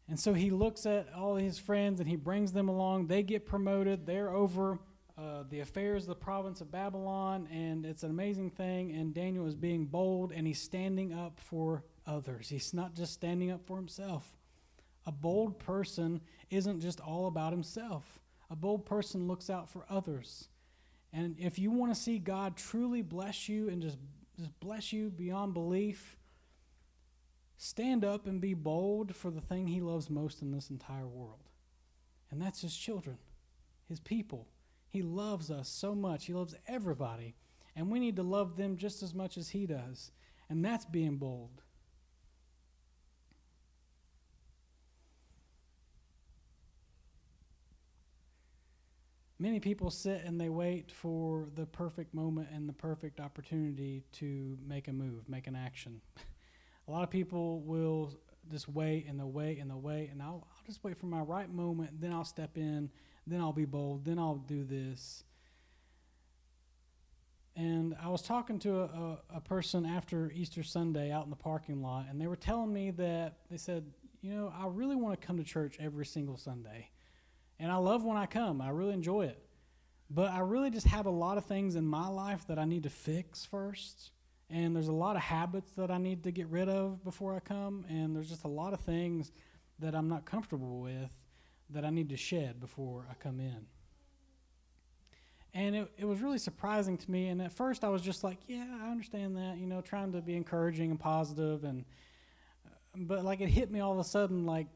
And 0.07 0.19
so 0.19 0.33
he 0.33 0.49
looks 0.49 0.85
at 0.85 1.07
all 1.15 1.35
his 1.35 1.57
friends 1.57 1.99
and 1.99 2.09
he 2.09 2.15
brings 2.15 2.51
them 2.51 2.67
along. 2.67 3.07
They 3.07 3.23
get 3.23 3.45
promoted, 3.45 4.05
they're 4.05 4.29
over. 4.29 4.79
Uh, 5.17 5.43
the 5.49 5.59
affairs 5.59 6.03
of 6.03 6.09
the 6.09 6.15
province 6.15 6.61
of 6.61 6.71
Babylon, 6.71 7.47
and 7.51 7.85
it's 7.85 8.01
an 8.01 8.09
amazing 8.09 8.49
thing. 8.49 8.91
And 8.93 9.13
Daniel 9.13 9.45
is 9.45 9.55
being 9.55 9.85
bold 9.85 10.31
and 10.31 10.47
he's 10.47 10.59
standing 10.59 11.13
up 11.13 11.39
for 11.39 11.83
others. 12.07 12.49
He's 12.49 12.73
not 12.73 12.95
just 12.95 13.13
standing 13.13 13.51
up 13.51 13.63
for 13.65 13.77
himself. 13.77 14.35
A 15.05 15.11
bold 15.11 15.59
person 15.59 16.21
isn't 16.49 16.79
just 16.79 16.99
all 17.01 17.27
about 17.27 17.51
himself, 17.51 18.19
a 18.49 18.55
bold 18.55 18.85
person 18.85 19.27
looks 19.27 19.49
out 19.49 19.69
for 19.69 19.85
others. 19.89 20.47
And 21.13 21.35
if 21.39 21.59
you 21.59 21.71
want 21.71 21.93
to 21.93 21.99
see 21.99 22.17
God 22.17 22.55
truly 22.55 23.01
bless 23.01 23.49
you 23.49 23.69
and 23.69 23.81
just, 23.81 23.97
just 24.37 24.57
bless 24.59 24.93
you 24.93 25.09
beyond 25.09 25.53
belief, 25.53 26.17
stand 27.63 28.03
up 28.03 28.25
and 28.25 28.41
be 28.41 28.55
bold 28.55 29.15
for 29.15 29.29
the 29.29 29.39
thing 29.39 29.67
He 29.67 29.81
loves 29.81 30.09
most 30.09 30.41
in 30.41 30.51
this 30.51 30.71
entire 30.71 31.05
world. 31.05 31.43
And 32.31 32.41
that's 32.41 32.61
His 32.61 32.75
children, 32.75 33.19
His 33.87 33.99
people. 33.99 34.47
He 34.89 35.03
loves 35.03 35.51
us 35.51 35.69
so 35.69 35.93
much, 35.93 36.25
He 36.25 36.33
loves 36.33 36.55
everybody. 36.67 37.35
And 37.75 37.91
we 37.91 37.99
need 37.99 38.15
to 38.15 38.23
love 38.23 38.57
them 38.57 38.77
just 38.77 39.03
as 39.03 39.13
much 39.13 39.37
as 39.37 39.49
He 39.49 39.67
does. 39.67 40.11
And 40.49 40.65
that's 40.65 40.85
being 40.85 41.17
bold. 41.17 41.61
Many 49.37 49.59
people 49.59 49.91
sit 49.91 50.23
and 50.25 50.41
they 50.41 50.49
wait 50.49 50.91
for 50.91 51.47
the 51.55 51.67
perfect 51.67 52.15
moment 52.15 52.49
and 52.51 52.67
the 52.67 52.73
perfect 52.73 53.19
opportunity 53.19 54.03
to 54.13 54.57
make 54.67 54.87
a 54.87 54.93
move, 54.93 55.29
make 55.29 55.45
an 55.45 55.55
action. 55.55 56.01
a 56.91 56.93
lot 56.93 57.03
of 57.03 57.09
people 57.09 57.61
will 57.61 58.11
just 58.51 58.67
wait 58.67 59.07
and 59.07 59.17
they'll 59.17 59.31
wait 59.31 59.59
and 59.59 59.69
they'll 59.69 59.79
wait, 59.79 60.09
and 60.11 60.21
I'll, 60.21 60.45
I'll 60.51 60.65
just 60.65 60.83
wait 60.83 60.97
for 60.97 61.05
my 61.05 61.21
right 61.21 61.49
moment, 61.49 62.01
then 62.01 62.11
I'll 62.11 62.25
step 62.25 62.57
in, 62.57 62.89
then 63.25 63.39
I'll 63.39 63.53
be 63.53 63.63
bold, 63.63 64.03
then 64.03 64.19
I'll 64.19 64.35
do 64.35 64.65
this. 64.65 65.23
And 67.55 67.95
I 68.03 68.09
was 68.09 68.21
talking 68.21 68.59
to 68.59 68.79
a, 68.79 68.83
a, 68.83 69.19
a, 69.35 69.41
person 69.41 69.85
after 69.85 70.31
Easter 70.35 70.63
Sunday 70.63 71.11
out 71.11 71.23
in 71.23 71.29
the 71.29 71.37
parking 71.37 71.81
lot, 71.81 72.07
and 72.09 72.19
they 72.19 72.27
were 72.27 72.35
telling 72.35 72.73
me 72.73 72.91
that 72.91 73.37
they 73.49 73.57
said, 73.57 73.85
You 74.21 74.33
know, 74.33 74.53
I 74.53 74.67
really 74.67 74.97
want 74.97 75.19
to 75.19 75.25
come 75.25 75.37
to 75.37 75.43
church 75.45 75.77
every 75.79 76.05
single 76.05 76.35
Sunday. 76.35 76.89
And 77.57 77.71
I 77.71 77.77
love 77.77 78.03
when 78.03 78.17
I 78.17 78.25
come, 78.25 78.59
I 78.61 78.69
really 78.69 78.93
enjoy 78.93 79.27
it. 79.27 79.41
But 80.09 80.31
I 80.31 80.39
really 80.39 80.69
just 80.69 80.87
have 80.87 81.05
a 81.05 81.11
lot 81.11 81.37
of 81.37 81.45
things 81.45 81.75
in 81.75 81.85
my 81.85 82.07
life 82.09 82.47
that 82.47 82.59
I 82.59 82.65
need 82.65 82.83
to 82.83 82.89
fix 82.89 83.45
first. 83.45 84.11
And 84.51 84.75
there's 84.75 84.89
a 84.89 84.93
lot 84.93 85.15
of 85.15 85.21
habits 85.21 85.71
that 85.77 85.89
I 85.89 85.97
need 85.97 86.23
to 86.23 86.31
get 86.31 86.47
rid 86.47 86.67
of 86.67 87.03
before 87.03 87.35
I 87.35 87.39
come. 87.39 87.85
And 87.87 88.15
there's 88.15 88.29
just 88.29 88.43
a 88.43 88.49
lot 88.49 88.73
of 88.73 88.81
things 88.81 89.31
that 89.79 89.95
I'm 89.95 90.09
not 90.09 90.25
comfortable 90.25 90.81
with 90.81 91.09
that 91.69 91.85
I 91.85 91.89
need 91.89 92.09
to 92.09 92.17
shed 92.17 92.59
before 92.59 93.07
I 93.09 93.13
come 93.15 93.39
in. 93.39 93.65
And 95.53 95.75
it, 95.75 95.91
it 95.97 96.05
was 96.05 96.21
really 96.21 96.37
surprising 96.37 96.97
to 96.97 97.11
me. 97.11 97.27
And 97.27 97.41
at 97.41 97.51
first, 97.51 97.83
I 97.83 97.89
was 97.89 98.01
just 98.01 98.23
like, 98.23 98.37
yeah, 98.47 98.65
I 98.83 98.89
understand 98.89 99.35
that, 99.37 99.57
you 99.57 99.67
know, 99.67 99.81
trying 99.81 100.11
to 100.13 100.21
be 100.21 100.35
encouraging 100.35 100.91
and 100.91 100.99
positive 100.99 101.63
and 101.63 101.85
uh, 102.65 102.69
but 102.95 103.23
like 103.23 103.41
it 103.41 103.49
hit 103.49 103.71
me 103.71 103.79
all 103.79 103.93
of 103.93 103.99
a 103.99 104.03
sudden 104.03 104.45
like 104.45 104.67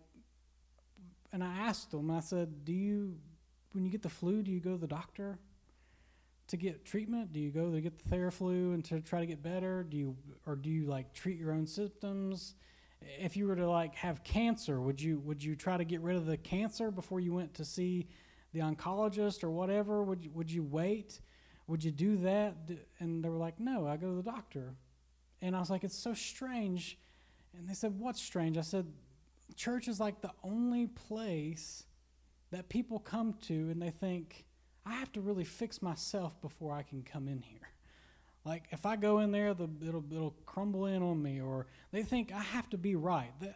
and 1.33 1.43
i 1.43 1.53
asked 1.67 1.93
him 1.93 2.09
i 2.09 2.21
said 2.21 2.63
do 2.63 2.71
you 2.71 3.13
when 3.73 3.83
you 3.83 3.91
get 3.91 4.01
the 4.01 4.09
flu 4.09 4.41
do 4.41 4.51
you 4.51 4.59
go 4.61 4.71
to 4.71 4.77
the 4.77 4.87
doctor 4.87 5.37
to 6.55 6.61
get 6.61 6.85
treatment? 6.85 7.33
Do 7.33 7.39
you 7.39 7.51
go 7.51 7.71
to 7.71 7.81
get 7.81 7.97
the 7.97 8.15
theraflu 8.15 8.73
and 8.73 8.83
to 8.85 9.01
try 9.01 9.19
to 9.19 9.25
get 9.25 9.43
better? 9.43 9.83
Do 9.83 9.97
you 9.97 10.15
or 10.45 10.55
do 10.55 10.69
you 10.69 10.85
like 10.85 11.13
treat 11.13 11.37
your 11.37 11.51
own 11.51 11.67
symptoms? 11.67 12.55
If 13.19 13.35
you 13.35 13.47
were 13.47 13.55
to 13.55 13.69
like 13.69 13.95
have 13.95 14.23
cancer 14.23 14.81
would 14.81 15.01
you 15.01 15.19
would 15.19 15.43
you 15.43 15.55
try 15.55 15.77
to 15.77 15.83
get 15.83 16.01
rid 16.01 16.15
of 16.15 16.25
the 16.25 16.37
cancer 16.37 16.91
before 16.91 17.19
you 17.19 17.33
went 17.33 17.53
to 17.55 17.65
see 17.65 18.07
the 18.53 18.59
oncologist 18.59 19.43
or 19.43 19.51
whatever? 19.51 20.03
Would 20.03 20.23
you, 20.23 20.31
would 20.31 20.49
you 20.49 20.63
wait? 20.63 21.19
Would 21.67 21.83
you 21.83 21.91
do 21.91 22.17
that? 22.17 22.55
And 22.99 23.23
they 23.23 23.29
were 23.29 23.37
like 23.37 23.59
no 23.59 23.87
i 23.87 23.97
go 23.97 24.09
to 24.09 24.15
the 24.15 24.23
doctor. 24.23 24.73
And 25.41 25.55
i 25.55 25.59
was 25.59 25.69
like 25.69 25.83
it's 25.83 25.97
so 25.97 26.13
strange. 26.13 26.97
And 27.57 27.69
they 27.69 27.73
said, 27.73 27.97
What's 27.99 28.21
strange? 28.21 28.57
I 28.57 28.61
said, 28.61 28.85
Church 29.55 29.87
is 29.87 29.99
like 29.99 30.21
the 30.21 30.31
only 30.43 30.87
place 30.87 31.83
that 32.51 32.69
people 32.69 32.99
come 32.99 33.33
to 33.43 33.69
and 33.69 33.81
they 33.81 33.89
think, 33.89 34.44
I 34.85 34.93
have 34.93 35.11
to 35.13 35.21
really 35.21 35.43
fix 35.43 35.81
myself 35.81 36.39
before 36.41 36.73
I 36.73 36.83
can 36.83 37.03
come 37.03 37.27
in 37.27 37.41
here. 37.41 37.69
Like 38.45 38.65
if 38.71 38.85
I 38.85 38.95
go 38.95 39.19
in 39.19 39.31
there, 39.31 39.53
the, 39.53 39.67
it'll 39.87 40.03
it'll 40.11 40.35
crumble 40.45 40.85
in 40.85 41.01
on 41.01 41.21
me, 41.21 41.41
or 41.41 41.65
they 41.91 42.03
think 42.03 42.31
I 42.31 42.41
have 42.41 42.69
to 42.69 42.77
be 42.77 42.95
right. 42.95 43.31
Uh, 43.41 43.47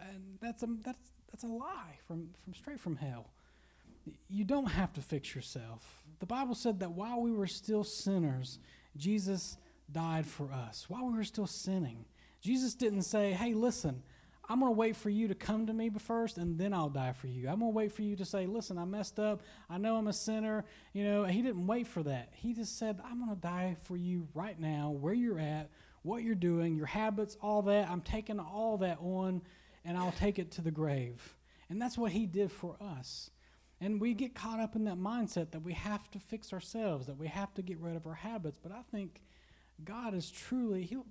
that's 0.42 0.64
a 0.64 0.68
that's 0.84 1.12
that's 1.32 1.44
a 1.44 1.48
lie 1.48 2.00
from 2.08 2.30
from 2.44 2.54
straight 2.56 2.80
from 2.80 2.96
hell. 2.96 3.28
You 4.30 4.44
don't 4.44 4.66
have 4.66 4.92
to 4.94 5.02
fix 5.02 5.36
yourself. 5.36 6.04
The 6.20 6.26
Bible 6.26 6.56
said 6.56 6.80
that 6.80 6.92
while 6.92 7.22
we 7.22 7.32
were 7.32 7.48
still 7.48 7.84
sinners, 7.84 8.58
Jesus 8.98 9.58
died 9.92 10.26
for 10.26 10.52
us. 10.52 10.86
While 10.90 11.06
we 11.06 11.14
were 11.14 11.24
still 11.24 11.48
sinning, 11.48 12.06
Jesus 12.42 12.74
didn't 12.74 13.04
say, 13.04 13.34
hey, 13.34 13.54
listen, 13.54 14.02
I'm 14.52 14.60
going 14.60 14.74
to 14.74 14.76
wait 14.76 14.96
for 14.96 15.12
you 15.12 15.28
to 15.28 15.36
come 15.36 15.68
to 15.68 15.74
me 15.74 15.92
first 16.00 16.40
and 16.40 16.58
then 16.58 16.74
I'll 16.74 16.90
die 16.90 17.14
for 17.14 17.28
you. 17.28 17.48
I'm 17.48 17.60
going 17.60 17.72
to 17.72 17.76
wait 17.76 17.92
for 17.92 18.02
you 18.02 18.16
to 18.16 18.26
say, 18.26 18.48
listen, 18.48 18.80
I 18.80 18.86
messed 18.86 19.20
up. 19.20 19.44
I 19.70 19.78
know 19.78 19.96
I'm 19.96 20.08
a 20.08 20.14
sinner. 20.14 20.66
You 20.92 21.04
know, 21.04 21.24
he 21.26 21.44
didn't 21.44 21.68
wait 21.68 21.86
for 21.86 22.02
that. 22.02 22.30
He 22.34 22.54
just 22.54 22.80
said, 22.80 23.00
I'm 23.06 23.24
going 23.24 23.36
to 23.36 23.42
die 23.42 23.78
for 23.84 23.96
you 23.96 24.28
right 24.34 24.60
now, 24.60 24.90
where 24.90 25.14
you're 25.14 25.40
at, 25.40 25.70
what 26.02 26.24
you're 26.24 26.34
doing, 26.34 26.76
your 26.76 26.88
habits, 26.88 27.38
all 27.44 27.62
that. 27.64 27.88
I'm 27.90 28.02
taking 28.02 28.40
all 28.40 28.78
that 28.80 28.98
on 29.02 29.44
and 29.86 29.96
I'll 29.96 30.14
take 30.14 30.40
it 30.40 30.52
to 30.54 30.62
the 30.62 30.72
grave. 30.72 31.36
And 31.70 31.80
that's 31.80 31.98
what 31.98 32.12
he 32.12 32.26
did 32.26 32.52
for 32.52 32.76
us. 32.82 33.30
And 33.80 34.02
we 34.02 34.16
get 34.16 34.34
caught 34.34 34.60
up 34.60 34.76
in 34.76 34.86
that 34.86 34.98
mindset 34.98 35.52
that 35.52 35.62
we 35.62 35.74
have 35.74 36.10
to 36.12 36.20
fix 36.20 36.52
ourselves, 36.52 37.06
that 37.06 37.18
we 37.18 37.28
have 37.28 37.54
to 37.54 37.62
get 37.62 37.78
rid 37.80 37.96
of 37.96 38.08
our 38.08 38.16
habits. 38.16 38.58
But 38.62 38.72
I 38.72 38.82
think 38.92 39.22
God 39.84 40.16
is 40.16 40.32
truly, 40.32 40.84
he'll, 40.84 41.06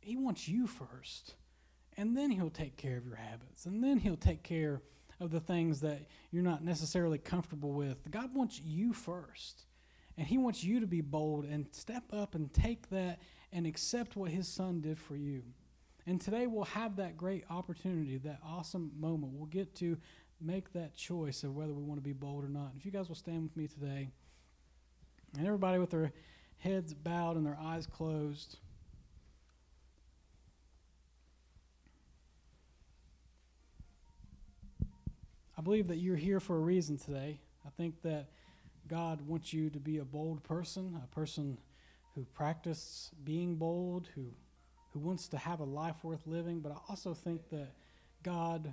he 0.00 0.16
wants 0.16 0.46
you 0.46 0.66
first. 0.66 1.34
And 1.96 2.16
then 2.16 2.30
He'll 2.30 2.50
take 2.50 2.76
care 2.76 2.96
of 2.96 3.06
your 3.06 3.16
habits. 3.16 3.66
And 3.66 3.82
then 3.82 3.98
He'll 3.98 4.16
take 4.16 4.42
care 4.42 4.82
of 5.20 5.30
the 5.30 5.40
things 5.40 5.80
that 5.80 6.06
you're 6.30 6.42
not 6.42 6.62
necessarily 6.62 7.18
comfortable 7.18 7.72
with. 7.72 8.10
God 8.10 8.34
wants 8.34 8.60
you 8.62 8.92
first. 8.92 9.64
And 10.18 10.26
He 10.26 10.38
wants 10.38 10.62
you 10.62 10.80
to 10.80 10.86
be 10.86 11.00
bold 11.00 11.44
and 11.44 11.66
step 11.72 12.04
up 12.12 12.34
and 12.34 12.52
take 12.52 12.88
that 12.90 13.20
and 13.52 13.66
accept 13.66 14.16
what 14.16 14.30
His 14.30 14.48
Son 14.48 14.80
did 14.80 14.98
for 14.98 15.16
you. 15.16 15.42
And 16.06 16.20
today 16.20 16.46
we'll 16.46 16.64
have 16.64 16.96
that 16.96 17.16
great 17.16 17.44
opportunity, 17.50 18.18
that 18.18 18.38
awesome 18.44 18.92
moment. 18.98 19.32
We'll 19.32 19.46
get 19.46 19.74
to 19.76 19.96
make 20.40 20.72
that 20.74 20.94
choice 20.94 21.42
of 21.42 21.54
whether 21.54 21.72
we 21.72 21.82
want 21.82 21.98
to 21.98 22.04
be 22.04 22.12
bold 22.12 22.44
or 22.44 22.48
not. 22.48 22.72
If 22.76 22.84
you 22.84 22.92
guys 22.92 23.08
will 23.08 23.16
stand 23.16 23.42
with 23.42 23.56
me 23.56 23.66
today, 23.66 24.10
and 25.36 25.46
everybody 25.46 25.78
with 25.78 25.90
their 25.90 26.12
heads 26.58 26.94
bowed 26.94 27.36
and 27.36 27.44
their 27.44 27.58
eyes 27.60 27.86
closed. 27.86 28.58
I 35.58 35.62
believe 35.62 35.88
that 35.88 35.96
you're 35.96 36.16
here 36.16 36.40
for 36.40 36.56
a 36.56 36.60
reason 36.60 36.98
today. 36.98 37.40
I 37.66 37.70
think 37.70 38.02
that 38.02 38.28
God 38.88 39.20
wants 39.26 39.52
you 39.52 39.70
to 39.70 39.80
be 39.80 39.98
a 39.98 40.04
bold 40.04 40.42
person, 40.44 41.00
a 41.02 41.14
person 41.14 41.58
who 42.14 42.24
practices 42.34 43.10
being 43.24 43.56
bold, 43.56 44.08
who 44.14 44.26
who 44.96 45.00
wants 45.00 45.28
to 45.28 45.36
have 45.36 45.60
a 45.60 45.64
life 45.64 45.96
worth 46.02 46.26
living, 46.26 46.60
but 46.60 46.72
I 46.72 46.76
also 46.88 47.12
think 47.12 47.50
that 47.50 47.74
God 48.22 48.72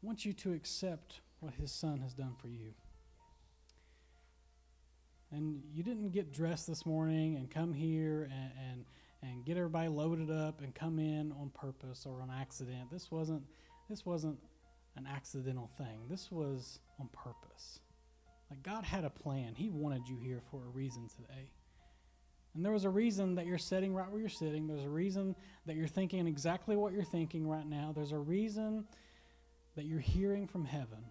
wants 0.00 0.24
you 0.24 0.32
to 0.34 0.52
accept 0.52 1.20
what 1.40 1.52
his 1.54 1.72
son 1.72 1.98
has 1.98 2.14
done 2.14 2.36
for 2.40 2.46
you. 2.46 2.72
And 5.32 5.60
you 5.74 5.82
didn't 5.82 6.10
get 6.10 6.32
dressed 6.32 6.68
this 6.68 6.86
morning 6.86 7.34
and 7.34 7.50
come 7.50 7.72
here 7.72 8.30
and, 8.30 8.52
and, 8.70 8.84
and 9.22 9.44
get 9.44 9.56
everybody 9.56 9.88
loaded 9.88 10.30
up 10.30 10.60
and 10.60 10.72
come 10.72 11.00
in 11.00 11.32
on 11.32 11.50
purpose 11.54 12.06
or 12.06 12.22
on 12.22 12.30
accident. 12.30 12.92
This 12.92 13.10
wasn't 13.10 13.42
this 13.90 14.06
wasn't 14.06 14.38
an 14.96 15.06
accidental 15.06 15.70
thing. 15.78 16.06
This 16.08 16.30
was 16.30 16.80
on 17.00 17.08
purpose. 17.12 17.80
Like 18.50 18.62
God 18.62 18.84
had 18.84 19.04
a 19.04 19.10
plan. 19.10 19.54
He 19.54 19.70
wanted 19.70 20.08
you 20.08 20.18
here 20.18 20.40
for 20.50 20.58
a 20.58 20.68
reason 20.68 21.08
today. 21.08 21.50
And 22.54 22.62
there 22.64 22.72
was 22.72 22.84
a 22.84 22.90
reason 22.90 23.36
that 23.36 23.46
you're 23.46 23.56
sitting 23.56 23.94
right 23.94 24.10
where 24.10 24.20
you're 24.20 24.28
sitting. 24.28 24.66
There's 24.66 24.84
a 24.84 24.90
reason 24.90 25.34
that 25.64 25.74
you're 25.74 25.86
thinking 25.88 26.26
exactly 26.26 26.76
what 26.76 26.92
you're 26.92 27.02
thinking 27.02 27.48
right 27.48 27.66
now. 27.66 27.92
There's 27.94 28.12
a 28.12 28.18
reason 28.18 28.84
that 29.74 29.86
you're 29.86 30.00
hearing 30.00 30.46
from 30.46 30.66
heaven. 30.66 31.02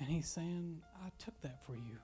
And 0.00 0.08
He's 0.08 0.26
saying, 0.26 0.80
I 1.04 1.10
took 1.18 1.38
that 1.42 1.62
for 1.64 1.74
you. 1.74 1.98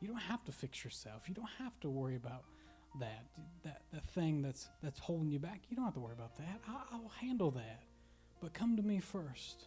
You 0.00 0.08
don't 0.08 0.16
have 0.16 0.42
to 0.44 0.52
fix 0.52 0.82
yourself. 0.82 1.28
You 1.28 1.34
don't 1.34 1.50
have 1.58 1.78
to 1.80 1.90
worry 1.90 2.16
about 2.16 2.44
that, 2.98 3.26
that, 3.62 3.82
that 3.92 4.06
thing 4.10 4.40
that's, 4.40 4.70
that's 4.82 4.98
holding 4.98 5.30
you 5.30 5.38
back. 5.38 5.60
You 5.68 5.76
don't 5.76 5.84
have 5.84 5.94
to 5.94 6.00
worry 6.00 6.14
about 6.14 6.36
that. 6.38 6.60
I, 6.66 6.94
I'll 6.94 7.12
handle 7.20 7.50
that. 7.50 7.82
But 8.40 8.54
come 8.54 8.76
to 8.76 8.82
me 8.82 9.00
first. 9.00 9.66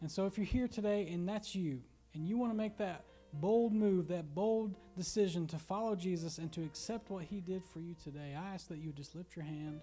And 0.00 0.10
so, 0.10 0.26
if 0.26 0.36
you're 0.36 0.46
here 0.46 0.68
today 0.68 1.08
and 1.10 1.28
that's 1.28 1.54
you, 1.54 1.80
and 2.14 2.26
you 2.26 2.36
want 2.36 2.52
to 2.52 2.56
make 2.56 2.76
that 2.78 3.04
bold 3.34 3.72
move, 3.72 4.08
that 4.08 4.34
bold 4.34 4.74
decision 4.96 5.46
to 5.48 5.58
follow 5.58 5.94
Jesus 5.94 6.38
and 6.38 6.52
to 6.52 6.62
accept 6.62 7.10
what 7.10 7.24
he 7.24 7.40
did 7.40 7.62
for 7.64 7.80
you 7.80 7.94
today, 8.02 8.34
I 8.36 8.54
ask 8.54 8.68
that 8.68 8.78
you 8.78 8.92
just 8.92 9.14
lift 9.14 9.36
your 9.36 9.44
hand. 9.44 9.80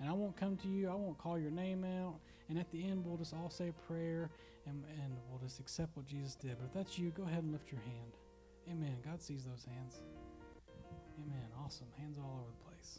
And 0.00 0.08
I 0.10 0.12
won't 0.12 0.36
come 0.36 0.56
to 0.58 0.68
you, 0.68 0.88
I 0.88 0.94
won't 0.94 1.16
call 1.16 1.38
your 1.38 1.50
name 1.50 1.84
out. 1.84 2.16
And 2.48 2.58
at 2.58 2.70
the 2.72 2.82
end, 2.84 3.04
we'll 3.06 3.16
just 3.16 3.34
all 3.34 3.50
say 3.50 3.68
a 3.68 3.72
prayer 3.86 4.30
and, 4.66 4.84
and 5.02 5.16
we'll 5.30 5.40
just 5.40 5.60
accept 5.60 5.96
what 5.96 6.06
Jesus 6.06 6.34
did. 6.34 6.56
But 6.58 6.66
if 6.66 6.74
that's 6.74 6.98
you, 6.98 7.10
go 7.10 7.22
ahead 7.22 7.42
and 7.42 7.52
lift 7.52 7.70
your 7.70 7.80
hand. 7.80 8.12
Amen. 8.70 8.96
God 9.04 9.22
sees 9.22 9.44
those 9.44 9.64
hands. 9.64 10.00
Amen. 11.18 11.46
Awesome. 11.64 11.86
Hands 11.98 12.16
all 12.18 12.40
over 12.40 12.50
the 12.50 12.68
place. 12.68 12.98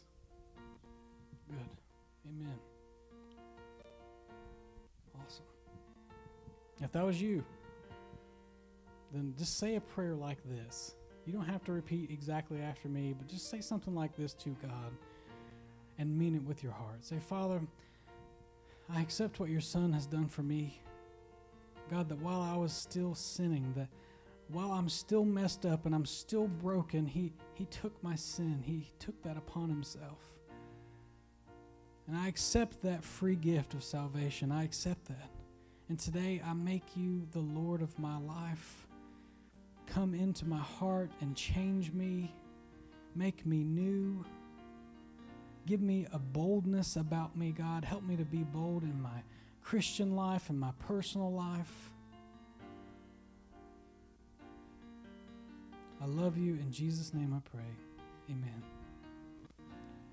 Good. 1.48 2.30
Amen. 2.30 2.73
If 6.80 6.92
that 6.92 7.04
was 7.04 7.20
you, 7.20 7.44
then 9.12 9.34
just 9.38 9.58
say 9.58 9.76
a 9.76 9.80
prayer 9.80 10.14
like 10.14 10.38
this. 10.44 10.94
You 11.24 11.32
don't 11.32 11.44
have 11.44 11.64
to 11.64 11.72
repeat 11.72 12.10
exactly 12.10 12.60
after 12.60 12.88
me, 12.88 13.14
but 13.16 13.28
just 13.28 13.48
say 13.48 13.60
something 13.60 13.94
like 13.94 14.16
this 14.16 14.34
to 14.34 14.50
God 14.60 14.92
and 15.98 16.18
mean 16.18 16.34
it 16.34 16.42
with 16.42 16.62
your 16.62 16.72
heart. 16.72 17.04
Say, 17.04 17.18
Father, 17.18 17.60
I 18.92 19.00
accept 19.00 19.40
what 19.40 19.48
your 19.48 19.60
Son 19.60 19.92
has 19.92 20.06
done 20.06 20.28
for 20.28 20.42
me. 20.42 20.80
God, 21.90 22.08
that 22.08 22.18
while 22.18 22.42
I 22.42 22.56
was 22.56 22.72
still 22.72 23.14
sinning, 23.14 23.72
that 23.76 23.88
while 24.48 24.72
I'm 24.72 24.88
still 24.88 25.24
messed 25.24 25.64
up 25.64 25.86
and 25.86 25.94
I'm 25.94 26.04
still 26.04 26.48
broken, 26.48 27.06
He, 27.06 27.32
he 27.54 27.66
took 27.66 28.02
my 28.02 28.16
sin, 28.16 28.62
He 28.62 28.90
took 28.98 29.20
that 29.22 29.36
upon 29.36 29.68
Himself. 29.68 30.18
And 32.06 32.16
I 32.16 32.28
accept 32.28 32.82
that 32.82 33.02
free 33.02 33.36
gift 33.36 33.72
of 33.72 33.82
salvation. 33.82 34.52
I 34.52 34.64
accept 34.64 35.06
that. 35.06 35.30
And 35.88 35.98
today 35.98 36.40
I 36.44 36.54
make 36.54 36.96
you 36.96 37.26
the 37.32 37.40
Lord 37.40 37.82
of 37.82 37.98
my 37.98 38.18
life. 38.18 38.86
Come 39.86 40.14
into 40.14 40.46
my 40.46 40.58
heart 40.58 41.10
and 41.20 41.36
change 41.36 41.92
me. 41.92 42.34
Make 43.14 43.44
me 43.44 43.62
new. 43.64 44.24
Give 45.66 45.80
me 45.80 46.06
a 46.12 46.18
boldness 46.18 46.96
about 46.96 47.36
me, 47.36 47.52
God. 47.52 47.84
Help 47.84 48.02
me 48.02 48.16
to 48.16 48.24
be 48.24 48.44
bold 48.44 48.82
in 48.82 49.00
my 49.00 49.22
Christian 49.62 50.14
life 50.14 50.50
and 50.50 50.58
my 50.58 50.72
personal 50.86 51.32
life. 51.32 51.90
I 56.00 56.06
love 56.06 56.36
you. 56.36 56.54
In 56.54 56.70
Jesus' 56.70 57.14
name 57.14 57.32
I 57.34 57.48
pray. 57.48 57.64
Amen. 58.30 58.73